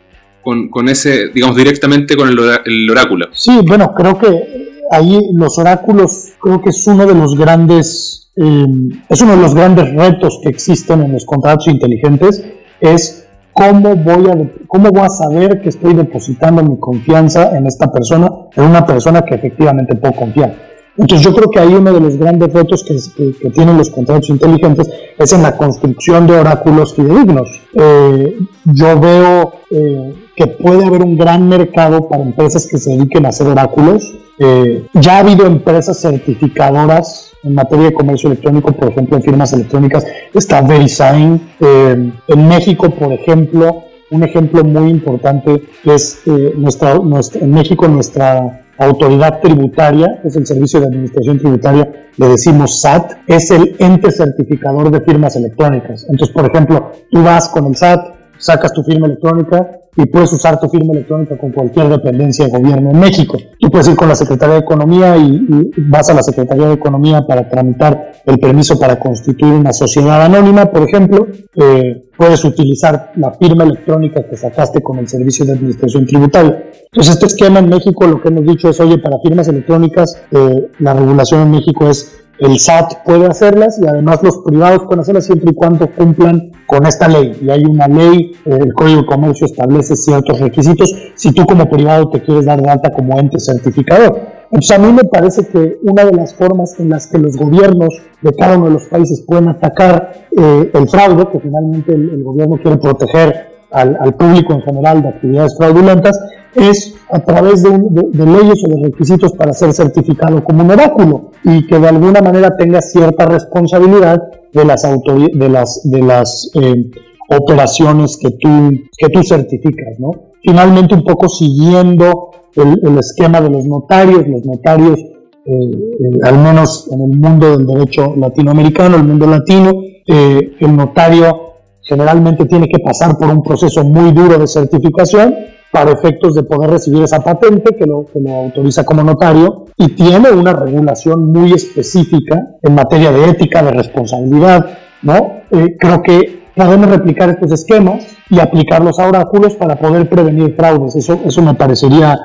[0.43, 3.27] con, con ese, digamos, directamente con el, el oráculo?
[3.33, 8.65] Sí, bueno, creo que ahí los oráculos creo que es uno de los grandes, eh,
[9.09, 12.45] es uno de los grandes retos que existen en los contratos inteligentes,
[12.81, 13.26] es
[13.57, 14.37] cómo voy a,
[14.69, 19.23] cómo voy a saber que estoy depositando mi confianza en esta persona, en una persona
[19.23, 20.55] que efectivamente puedo confiar.
[20.99, 24.91] Entonces yo creo que ahí uno de los grandes retos que, tienen los contratos inteligentes
[25.19, 27.49] es en la construcción de oráculos fidedignos.
[27.75, 33.27] Eh, yo veo eh, que puede haber un gran mercado para empresas que se dediquen
[33.27, 34.15] a hacer oráculos.
[34.39, 39.53] Eh, ya ha habido empresas certificadoras en materia de comercio electrónico, por ejemplo, en firmas
[39.53, 41.41] electrónicas, está VeriSign.
[41.61, 46.23] en México, por ejemplo, un ejemplo muy importante es
[46.57, 52.81] nuestra, nuestra, en México nuestra autoridad tributaria, es el Servicio de Administración Tributaria, le decimos
[52.81, 56.07] SAT, es el ente certificador de firmas electrónicas.
[56.09, 60.61] Entonces, por ejemplo, tú vas con el SAT, sacas tu firma electrónica y puedes usar
[60.61, 63.39] tu firma electrónica con cualquier dependencia de gobierno en México.
[63.59, 67.27] Tú puedes ir con la Secretaría de Economía y, vas a la Secretaría de Economía
[67.27, 71.27] para tramitar el permiso para constituir una sociedad anónima, por ejemplo.
[71.55, 76.65] Eh, puedes utilizar la firma electrónica que sacaste con el Servicio de Administración Tributaria.
[76.93, 80.69] Entonces, este esquema en México, lo que hemos dicho es, oye, para firmas electrónicas, eh,
[80.79, 85.25] la regulación en México es el SAT puede hacerlas y además los privados pueden hacerlas
[85.25, 87.39] siempre y cuando cumplan con esta ley.
[87.41, 91.69] Y hay una ley, eh, el Código de Comercio establece ciertos requisitos si tú como
[91.69, 94.21] privado te quieres dar de alta como ente certificador.
[94.51, 97.89] Entonces a mí me parece que una de las formas en las que los gobiernos
[98.23, 102.59] de cada uno de los países pueden atacar eh, el fraude, que finalmente el, gobierno
[102.63, 106.21] quiere proteger al, al, público en general de actividades fraudulentas,
[106.57, 111.67] es a través de, leyes o de requisitos para ser certificado como un oráculo y
[111.67, 116.91] que de alguna manera tenga cierta responsabilidad de las, eh,
[117.29, 119.99] operaciones que tú, que tú certificas.
[119.99, 120.11] ¿no?
[120.43, 125.11] Finalmente, un poco siguiendo el, esquema de los notarios, los notarios, eh,
[125.45, 129.73] eh, al menos en el mundo del derecho latinoamericano, el mundo latino,
[130.09, 135.35] el notario generalmente tiene que pasar por un proceso muy duro de certificación
[135.71, 139.89] para efectos de poder recibir esa patente que lo, que lo autoriza como notario y
[139.89, 145.43] tiene una regulación muy específica en materia de ética, de responsabilidad, ¿no?
[145.51, 150.97] Eh, creo que podemos replicar estos esquemas y aplicarlos a oráculos para poder prevenir fraudes.
[150.97, 152.19] Eso, eso me parecería,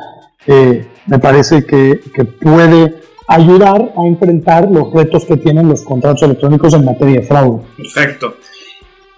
[0.47, 6.23] eh, me parece que, que puede ayudar a enfrentar los retos que tienen los contratos
[6.23, 7.61] electrónicos en materia de fraude.
[7.75, 8.35] Perfecto.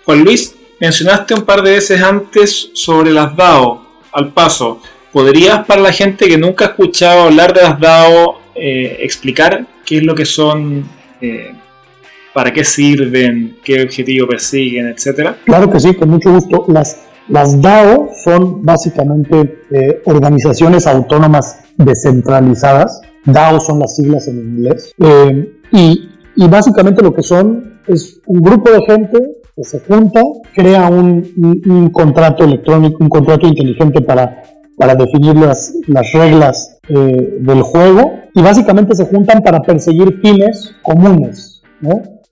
[0.05, 3.82] Juan Luis, mencionaste un par de veces antes sobre las DAO
[4.13, 4.79] al paso,
[5.11, 9.97] ¿podrías para la gente que nunca ha escuchado hablar de las DAO eh, explicar qué
[9.97, 10.83] es lo que son,
[11.21, 11.53] eh,
[12.33, 15.37] para qué sirven, qué objetivo persiguen, etcétera?
[15.45, 16.65] Claro que sí, con mucho gusto.
[16.67, 23.01] Las, las DAO son básicamente eh, organizaciones autónomas descentralizadas.
[23.25, 24.93] DAO son las siglas en inglés.
[25.71, 30.21] y, y básicamente lo que son es un grupo de gente que se junta,
[30.53, 34.43] crea un, contrato electrónico, un contrato inteligente para,
[34.77, 40.73] para definir las, las reglas eh, del juego y básicamente se juntan para perseguir fines
[40.81, 41.61] comunes.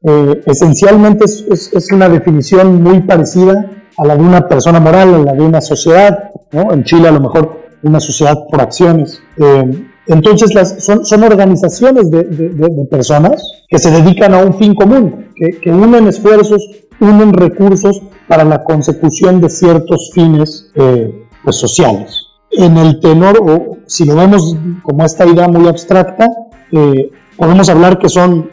[0.03, 5.17] Eh, esencialmente es, es, una definición muy parecida a la de una persona moral, a
[5.19, 6.31] la de una sociedad.
[6.51, 9.21] En Chile a lo mejor una sociedad por acciones.
[9.37, 14.73] Eh, entonces las, son, son organizaciones de, de, personas que se dedican a un fin
[14.73, 16.67] común, que, que unen esfuerzos
[17.01, 22.27] unen recursos para la consecución de ciertos fines eh, pues, sociales.
[22.51, 26.29] En el tenor, o si lo vemos como esta idea muy abstracta,
[26.71, 28.49] eh, podemos hablar que son,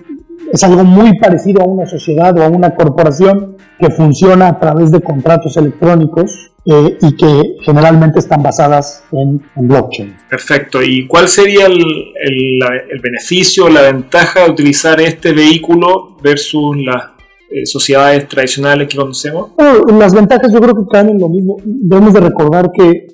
[0.52, 4.90] es algo muy parecido a una sociedad o a una corporación que funciona a través
[4.90, 10.16] de contratos electrónicos eh, y que generalmente están basadas en, blockchain.
[10.28, 10.82] Perfecto.
[10.82, 12.58] ¿Y cuál sería el, el,
[12.90, 17.17] el beneficio, la ventaja de utilizar este vehículo versus las
[17.50, 19.50] eh, sociedades tradicionales que conocemos?
[19.98, 21.56] las ventajas yo creo que caen en lo mismo.
[21.64, 23.06] Debemos de recordar que,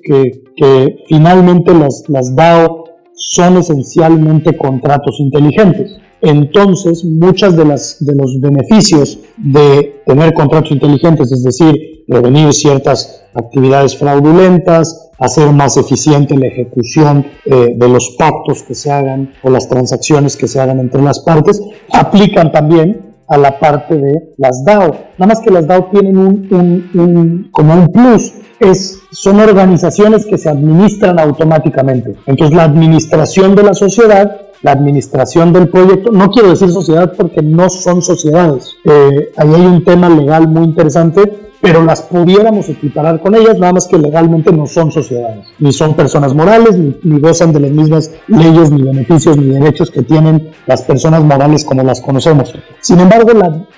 [1.07, 5.97] finalmente las, las DAO son esencialmente contratos inteligentes.
[6.21, 13.23] Entonces, muchas de, las, de los beneficios de tener contratos inteligentes, es decir, prevenir ciertas
[13.33, 19.49] actividades fraudulentas, hacer más eficiente la ejecución eh, de los pactos que se hagan o
[19.49, 24.63] las transacciones que se hagan entre las partes, aplican también a la parte de las
[24.63, 24.95] DAO.
[25.17, 30.49] Nada más que las DAO tienen un, como un plus, es, son organizaciones que se
[30.49, 32.15] administran automáticamente.
[32.25, 37.41] Entonces la administración de la sociedad, la administración del proyecto, no quiero decir sociedad porque
[37.41, 38.75] no son sociedades.
[38.85, 43.73] Eh, ahí hay un tema legal muy interesante pero las pudiéramos equiparar con ellas, nada
[43.73, 48.11] más que legalmente no son sociedades, ni son personas morales, ni, gozan de las mismas
[48.27, 52.53] leyes, ni beneficios, ni derechos que tienen las personas morales como las conocemos.
[52.81, 53.31] Sin embargo,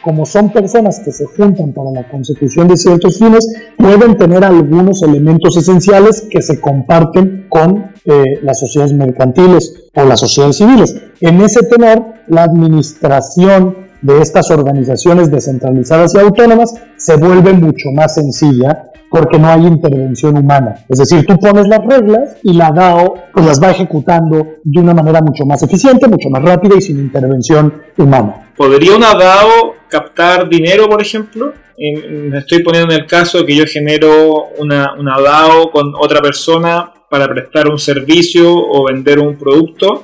[0.04, 3.48] como son personas que se juntan para la consecución de ciertos fines,
[3.78, 10.20] pueden tener algunos elementos esenciales que se comparten con eh, las sociedades mercantiles o las
[10.20, 10.94] sociedades civiles.
[11.22, 18.16] En ese tenor, la administración de estas organizaciones descentralizadas y autónomas se vuelve mucho más
[18.16, 20.86] sencilla porque no hay intervención humana.
[20.90, 24.94] Es decir, tú pones las reglas y la DAO pues las va ejecutando de una
[24.94, 28.52] manera mucho más eficiente, mucho más rápida y sin intervención humana.
[28.56, 31.54] ¿Podría una DAO captar dinero, por ejemplo?
[31.78, 37.28] Estoy poniendo en el caso que yo genero una, una DAO con otra persona para
[37.28, 40.04] prestar un servicio o vender un producto,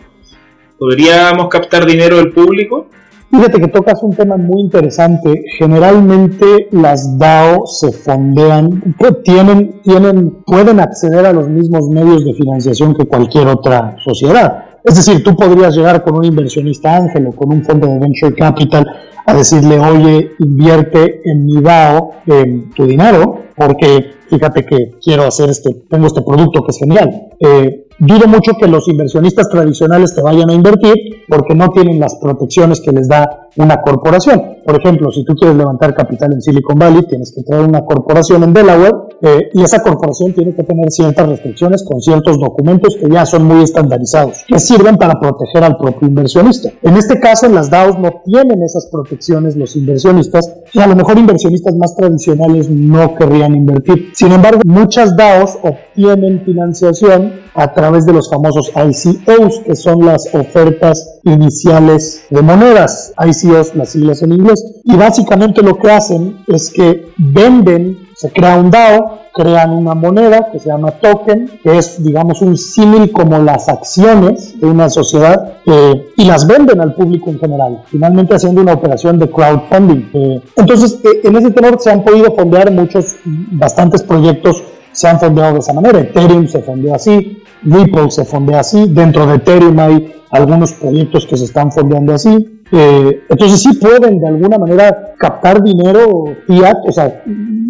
[0.78, 2.88] ¿podríamos captar dinero del público?
[3.34, 5.44] Fíjate que tocas un tema muy interesante.
[5.58, 12.94] Generalmente las DAO se fondean, tienen, tienen, pueden acceder a los mismos medios de financiación
[12.94, 14.66] que cualquier otra sociedad.
[14.84, 18.36] Es decir, tú podrías llegar con un inversionista ángel o con un fondo de venture
[18.36, 18.86] capital
[19.26, 25.50] a decirle, oye, invierte en mi DAO en tu dinero, porque fíjate que quiero hacer
[25.50, 27.30] este, tengo este producto que es genial.
[27.40, 32.16] Eh, Dudo mucho que los inversionistas tradicionales te vayan a invertir porque no tienen las
[32.16, 34.58] protecciones que les da una corporación.
[34.66, 38.44] Por ejemplo, si tú quieres levantar capital en Silicon Valley, tienes que traer una corporación
[38.44, 38.94] en Delaware
[39.26, 43.46] eh, y esa corporación tiene que tener ciertas restricciones con ciertos documentos que ya son
[43.46, 46.70] muy estandarizados, que sirven para proteger al propio inversionista.
[46.82, 51.18] En este caso, las DAOs no tienen esas protecciones los inversionistas y a lo mejor
[51.18, 54.12] inversionistas más tradicionales no querrían invertir.
[54.14, 60.28] Sin embargo, muchas DAOs obtienen financiación a través de los famosos ICOs, que son las
[60.34, 64.82] ofertas iniciales de monedas, ICOs, las siglas en inglés.
[64.84, 70.50] Y básicamente lo que hacen es que venden, se crea un DAO, crean una moneda
[70.52, 75.54] que se llama token, que es, digamos, un símil como las acciones de una sociedad,
[75.66, 80.10] eh, y las venden al público en general, finalmente haciendo una operación de crowdfunding.
[80.14, 85.20] Eh, entonces, eh, en ese tenor se han podido fondear muchos, bastantes proyectos se han
[85.20, 86.00] fondeado de esa manera.
[86.00, 91.38] Ethereum se fondeó así, Ripple se fondea así, dentro de Ethereum hay algunos proyectos que
[91.38, 92.62] se están fondeando así.
[92.72, 97.22] Eh, entonces sí pueden de alguna manera captar dinero fiat, o sea,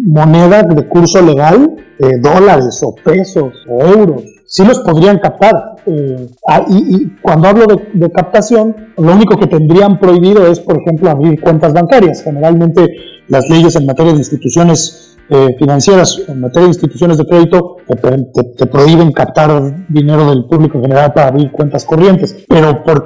[0.04, 5.76] moneda de curso legal, eh, dólares o pesos o euros, sí los podrían captar.
[5.86, 11.10] Eh, ah, y, cuando hablo de, captación, lo único que tendrían prohibido es, por ejemplo,
[11.10, 12.22] abrir cuentas bancarias.
[12.22, 12.96] Generalmente
[13.28, 18.66] las leyes en materia de instituciones eh, financieras en materia de instituciones de crédito te,
[18.66, 23.02] prohíben captar dinero del público en general para abrir cuentas corrientes, pero por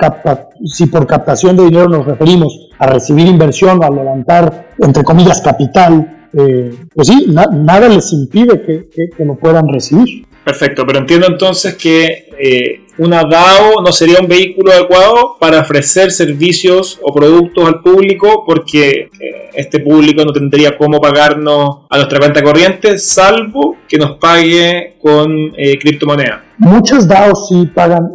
[0.65, 5.41] si por captación de dinero nos referimos a recibir inversión o a levantar, entre comillas,
[5.41, 10.27] capital, eh, pues sí, nada les impide que, que, lo puedan recibir.
[10.45, 16.11] Perfecto, pero entiendo entonces que eh, una DAO no sería un vehículo adecuado para ofrecer
[16.11, 22.19] servicios o productos al público porque eh, este público no tendría cómo pagarnos a nuestra
[22.19, 26.41] cuenta corriente salvo que nos pague con eh, criptomonedas.
[26.57, 28.11] Muchas DAOs sí pagan,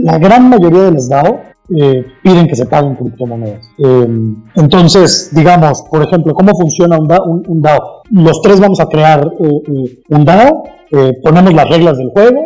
[0.00, 1.51] la gran mayoría de las DAO
[2.22, 3.64] piden que se paguen criptomonedas.
[4.56, 8.02] entonces, digamos, por ejemplo, ¿cómo funciona un DAO?
[8.10, 10.64] Los tres vamos a crear un DAO,
[11.22, 12.40] ponemos las reglas del juego,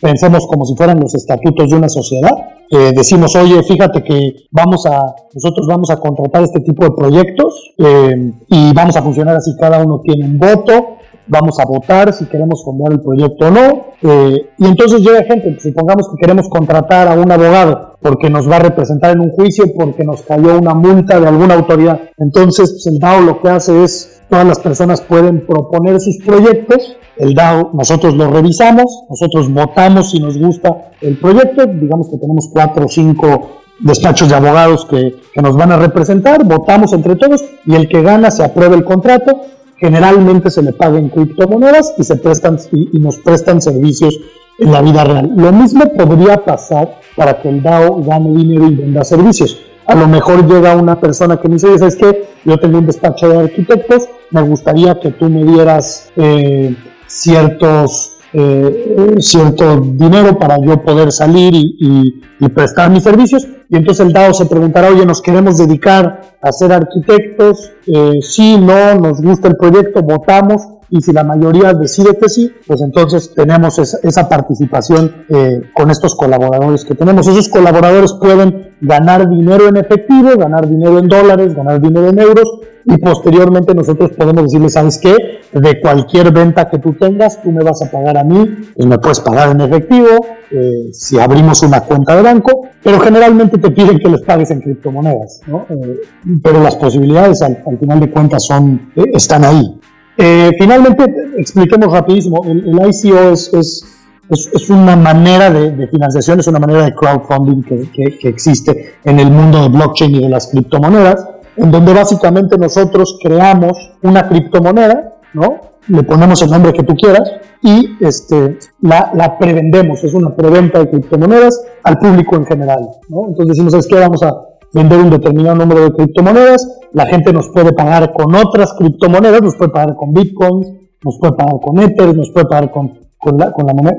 [0.00, 2.30] pensemos como si fueran los estatutos de una sociedad.
[2.70, 7.74] Eh, decimos, oye, fíjate que vamos a, nosotros vamos a contratar este tipo de proyectos
[7.78, 10.96] eh, y vamos a funcionar así, cada uno tiene un voto,
[11.26, 13.84] vamos a votar si queremos fundar el proyecto o no.
[14.02, 18.56] Eh, y entonces llega gente, supongamos que queremos contratar a un abogado porque nos va
[18.56, 22.00] a representar en un juicio, porque nos cayó una multa de alguna autoridad.
[22.18, 26.98] Entonces, pues, el DAO lo que hace es, todas las personas pueden proponer sus proyectos,
[27.16, 32.50] el DAO nosotros lo revisamos, nosotros votamos si nos gusta el proyecto, digamos que tenemos
[32.52, 37.42] cuatro o cinco despachos de abogados que, que nos van a representar, votamos entre todos
[37.64, 39.40] y el que gana se aprueba el contrato
[39.76, 44.18] generalmente se le paga en criptomonedas y, se prestan, y, nos prestan servicios
[44.58, 45.32] en la vida real.
[45.36, 49.60] Lo mismo podría pasar para que el DAO gane dinero y venda servicios.
[49.86, 52.24] A lo mejor llega una persona que me dice, ¿sabes qué?
[52.44, 56.74] Yo tengo un despacho de arquitectos, me gustaría que tú me dieras eh,
[57.06, 62.20] ciertos eh, cierto dinero para yo poder salir y,
[62.52, 63.46] prestar mis servicios.
[63.74, 68.56] Y entonces el DAO se preguntará, oye, nos queremos dedicar a ser arquitectos, eh, sí,
[68.56, 70.62] no, nos gusta el proyecto, votamos.
[70.96, 76.14] Y si la mayoría decide que sí, pues entonces tenemos esa, participación eh, con estos
[76.14, 77.26] colaboradores que tenemos.
[77.26, 82.44] Esos colaboradores pueden ganar dinero en efectivo, ganar dinero en dólares, ganar dinero en euros,
[82.84, 85.16] y posteriormente nosotros podemos decirle, ¿sabes qué?
[85.52, 88.98] De cualquier venta que tú tengas, tú me vas a pagar a mí y me
[88.98, 90.08] puedes pagar en efectivo
[90.50, 94.60] eh, si abrimos una cuenta de banco, pero generalmente te piden que les pagues en
[94.60, 95.66] criptomonedas, ¿no?
[95.70, 96.02] Eh,
[96.42, 99.80] pero las posibilidades al, final de cuentas son, eh, están ahí.
[100.16, 101.04] Finalmente,
[101.38, 103.84] expliquemos rapidísimo, el, ICO es, es
[104.30, 109.20] es, una manera de, financiación, es una manera de crowdfunding que, que, que, existe en
[109.20, 115.14] el mundo de blockchain y de las criptomonedas en donde básicamente nosotros creamos una criptomoneda,
[115.34, 115.60] ¿no?
[115.88, 117.30] Le ponemos el nombre que tú quieras
[117.62, 123.26] y este, la, la prevendemos, es una preventa de criptomonedas al público en general, ¿no?
[123.28, 123.96] Entonces decimos, ¿sabes qué?
[123.96, 124.34] Vamos a
[124.74, 129.56] vender un determinado número de criptomonedas, la gente nos puede pagar con otras criptomonedas, nos
[129.56, 130.68] puede pagar con bitcoins,
[131.04, 132.92] nos puede pagar con Ether, nos puede pagar con,
[133.38, 133.96] la, moneda,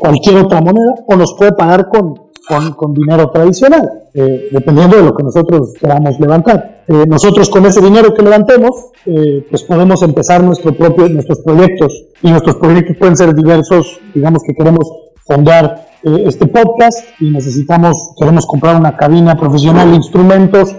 [0.00, 5.22] cualquier otra moneda, o nos puede pagar con dinero tradicional, eh, dependiendo de lo que
[5.22, 6.82] nosotros queramos levantar.
[6.88, 8.70] Eh, nosotros con ese dinero que levantemos,
[9.04, 14.42] eh, pues podemos empezar nuestro propio, nuestros proyectos, y nuestros proyectos pueden ser diversos, digamos
[14.42, 14.90] que queremos
[15.26, 20.74] fondear este podcast y necesitamos, queremos comprar una cabina profesional de instrumentos,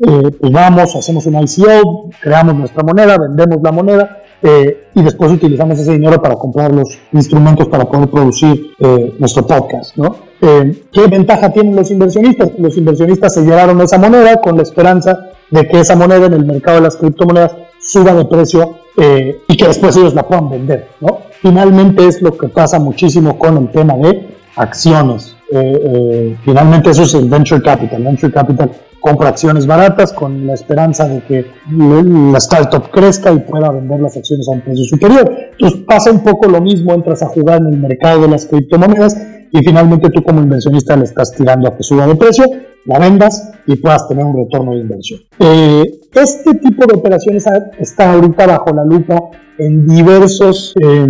[0.00, 5.78] pues vamos, hacemos un ICO, creamos nuestra moneda, vendemos la moneda eh, y después utilizamos
[5.78, 9.96] ese dinero para comprar los instrumentos para poder producir eh, nuestro podcast.
[9.96, 10.16] ¿no?
[10.38, 12.50] Eh, ¿Qué ventaja tienen los inversionistas?
[12.58, 16.44] Los inversionistas se llevaron esa moneda con la esperanza de que esa moneda en el
[16.44, 18.76] mercado de las criptomonedas suba de precio
[19.48, 20.88] y que después ellos la puedan vender.
[21.00, 21.20] ¿no?
[21.40, 25.36] Finalmente es lo que pasa muchísimo con el tema de acciones.
[26.44, 28.02] finalmente eso es el venture capital.
[28.02, 28.70] Venture capital
[29.04, 34.16] compra acciones baratas con la esperanza de que la startup crezca y pueda vender las
[34.16, 35.30] acciones a un precio superior.
[35.52, 39.14] Entonces pasa un poco lo mismo, entras a jugar en el mercado de las criptomonedas
[39.52, 42.46] y finalmente tú como inversionista le estás tirando a que suba de precio,
[42.86, 45.20] la vendas y puedas tener un retorno de inversión.
[45.38, 47.44] Eh, este tipo de operaciones
[47.78, 49.20] está ahorita bajo la lupa
[49.58, 51.06] en diversos eh,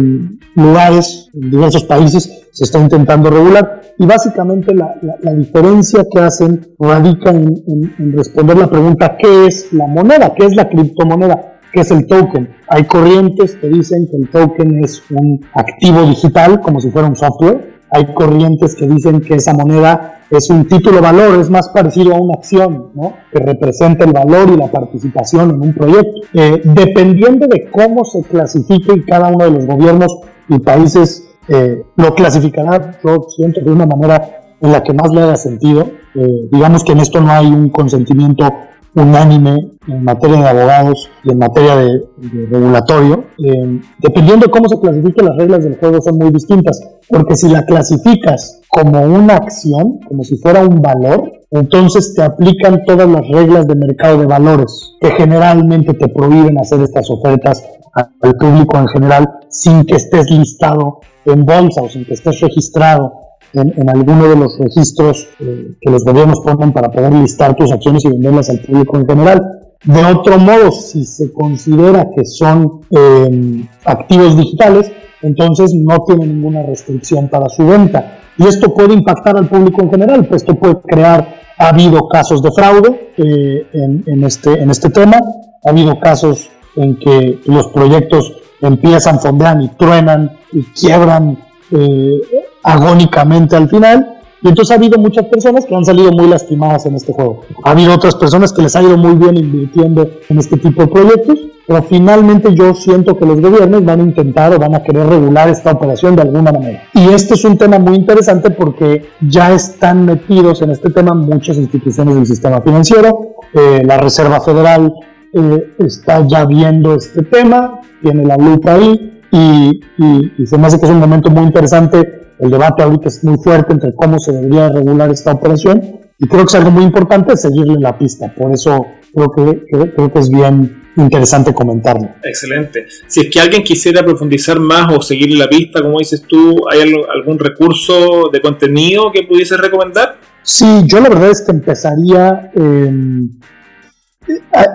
[0.54, 4.94] lugares, en diversos países, se está intentando regular y básicamente la,
[5.34, 10.34] diferencia que hacen radica en, responder la pregunta ¿qué es la moneda?
[10.34, 11.58] ¿Qué es la criptomoneda?
[11.72, 12.48] ¿Qué es el token?
[12.68, 17.16] Hay corrientes que dicen que el token es un activo digital como si fuera un
[17.16, 17.73] software.
[17.90, 22.20] Hay corrientes que dicen que esa moneda es un título valor, es más parecido a
[22.20, 23.14] una acción, ¿no?
[23.32, 26.20] que representa el valor y la participación en un proyecto.
[26.32, 30.18] Eh, dependiendo de cómo se clasifique cada uno de los gobiernos
[30.48, 35.22] y países eh, lo clasificará, yo siento, de una manera en la que más le
[35.22, 35.88] haga sentido.
[36.14, 38.50] Eh, digamos que en esto no hay un consentimiento
[38.94, 42.02] unánime en materia de abogados y en materia de,
[42.50, 43.24] regulatorio.
[43.38, 47.48] Eh, dependiendo de cómo se clasifique, las reglas del juego son muy distintas, porque si
[47.48, 53.28] la clasificas como una acción, como si fuera un valor, entonces te aplican todas las
[53.28, 57.62] reglas de mercado de valores, que generalmente te prohíben hacer estas ofertas
[57.94, 63.12] al público en general sin que estés listado en bolsa o sin que estés registrado
[63.54, 68.04] en, alguno de los registros eh, que los gobiernos ponen para poder listar tus acciones
[68.04, 69.42] y venderlas al público en general.
[69.84, 74.90] De otro modo, si se considera que son em, activos digitales,
[75.22, 78.18] entonces no tiene ninguna restricción para su venta.
[78.38, 82.42] Y esto puede impactar al público en general, pues esto puede crear, ha habido casos
[82.42, 85.18] de fraude eh, en, en, este, en este tema,
[85.64, 91.38] ha habido casos en que los proyectos empiezan, fondean y truenan y quiebran
[91.70, 92.20] eh,
[92.64, 94.10] agónicamente al final.
[94.42, 97.42] Y entonces ha habido muchas personas que han salido muy lastimadas en este juego.
[97.62, 100.88] Ha habido otras personas que les ha ido muy bien invirtiendo en este tipo de
[100.88, 105.06] proyectos, pero finalmente yo siento que los gobiernos van a intentar o van a querer
[105.06, 106.82] regular esta operación de alguna manera.
[106.92, 111.56] Y este es un tema muy interesante porque ya están metidos en este tema muchas
[111.56, 114.92] instituciones del sistema financiero, eh, la Reserva Federal
[115.32, 120.86] eh, está ya viendo este tema, tiene la lupa ahí y, se me hace que
[120.86, 122.23] es un momento muy interesante.
[122.44, 125.80] El debate ahorita es muy fuerte entre cómo se debería regular esta operación
[126.18, 128.34] y creo que es algo muy importante seguirle la pista.
[128.34, 128.84] Por eso
[129.14, 129.64] creo que,
[129.96, 132.10] creo, que es bien interesante comentarlo.
[132.22, 132.84] Excelente.
[133.06, 136.82] Si es que alguien quisiera profundizar más o seguirle la pista, como dices tú, ¿hay
[136.82, 140.18] algún recurso de contenido que pudiese recomendar?
[140.42, 142.50] Sí, yo la verdad es que empezaría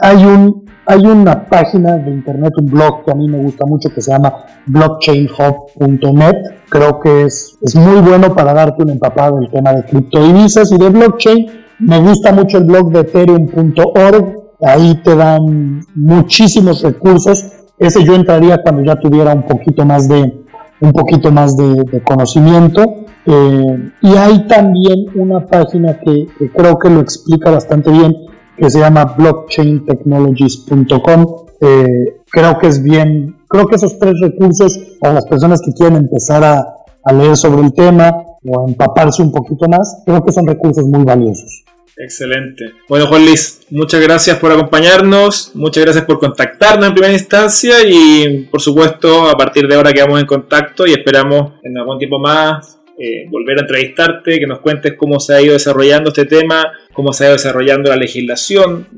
[0.01, 3.93] hay, un, hay una página de internet, un blog que a mí me gusta mucho
[3.93, 4.33] que se llama
[4.65, 6.35] blockchainhub.net.
[6.67, 10.79] Creo que es, es muy bueno para darte un empapado del tema de criptodivisas y
[10.79, 11.45] de blockchain.
[11.77, 14.39] Me gusta mucho el blog de ethereum.org.
[14.65, 17.45] Ahí te dan muchísimos recursos.
[17.77, 20.43] Ese yo entraría cuando ya tuviera un poquito más de,
[20.81, 22.81] un poquito más de, conocimiento.
[23.27, 28.15] Eh, y hay también una página que, creo que lo explica bastante bien,
[28.59, 31.25] que se llama blockchaintechnologies.com.
[31.61, 35.97] Eh, creo que es bien, creo que esos tres recursos para las personas que quieren
[35.97, 36.75] empezar a,
[37.11, 38.13] leer sobre el tema
[38.45, 41.63] o a empaparse un poquito más, creo que son recursos muy valiosos.
[41.97, 42.65] Excelente.
[42.87, 48.47] Bueno, Juan Luis, muchas gracias por acompañarnos, muchas gracias por contactarnos en primera instancia y
[48.51, 52.79] por supuesto a partir de ahora quedamos en contacto y esperamos en algún tiempo más
[53.01, 56.69] eh, volver a entrevistarte, que nos cuentes cómo se ha ido desarrollando este tema,
[56.99, 58.89] cómo se ha ido desarrollando la legislación,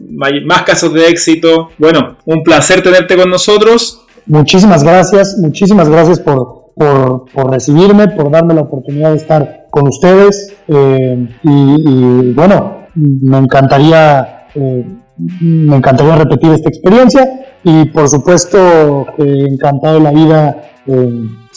[0.44, 1.70] más casos de éxito.
[1.78, 4.02] Bueno, un placer tenerte con nosotros.
[4.26, 10.52] Muchísimas gracias, muchísimas gracias por, por, recibirme, por darme la oportunidad de estar con ustedes.
[10.68, 14.84] Eh, y, bueno, me encantaría, eh,
[15.40, 20.72] me encantaría repetir esta experiencia y por supuesto que encantado de la vida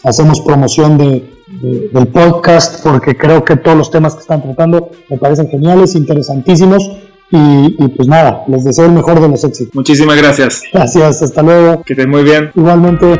[0.02, 0.98] hacemos promoción
[1.46, 5.94] de, del podcast porque creo que todos los temas que están tratando me parecen geniales,
[5.94, 6.90] interesantísimos.
[7.30, 9.74] Y, y, pues nada, les deseo el mejor de los éxitos.
[9.74, 10.62] Muchísimas gracias.
[10.72, 11.82] Gracias, hasta luego.
[11.82, 12.50] Que estén muy bien.
[12.54, 13.18] Igualmente.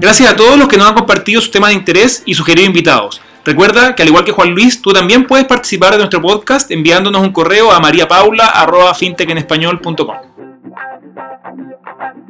[0.00, 3.20] Gracias a todos los que nos han compartido sus temas de interés y sugerido invitados.
[3.44, 7.22] Recuerda que al igual que Juan Luis, tú también puedes participar de nuestro podcast enviándonos
[7.22, 10.27] un correo a mariapaula.fintechenespañol.com.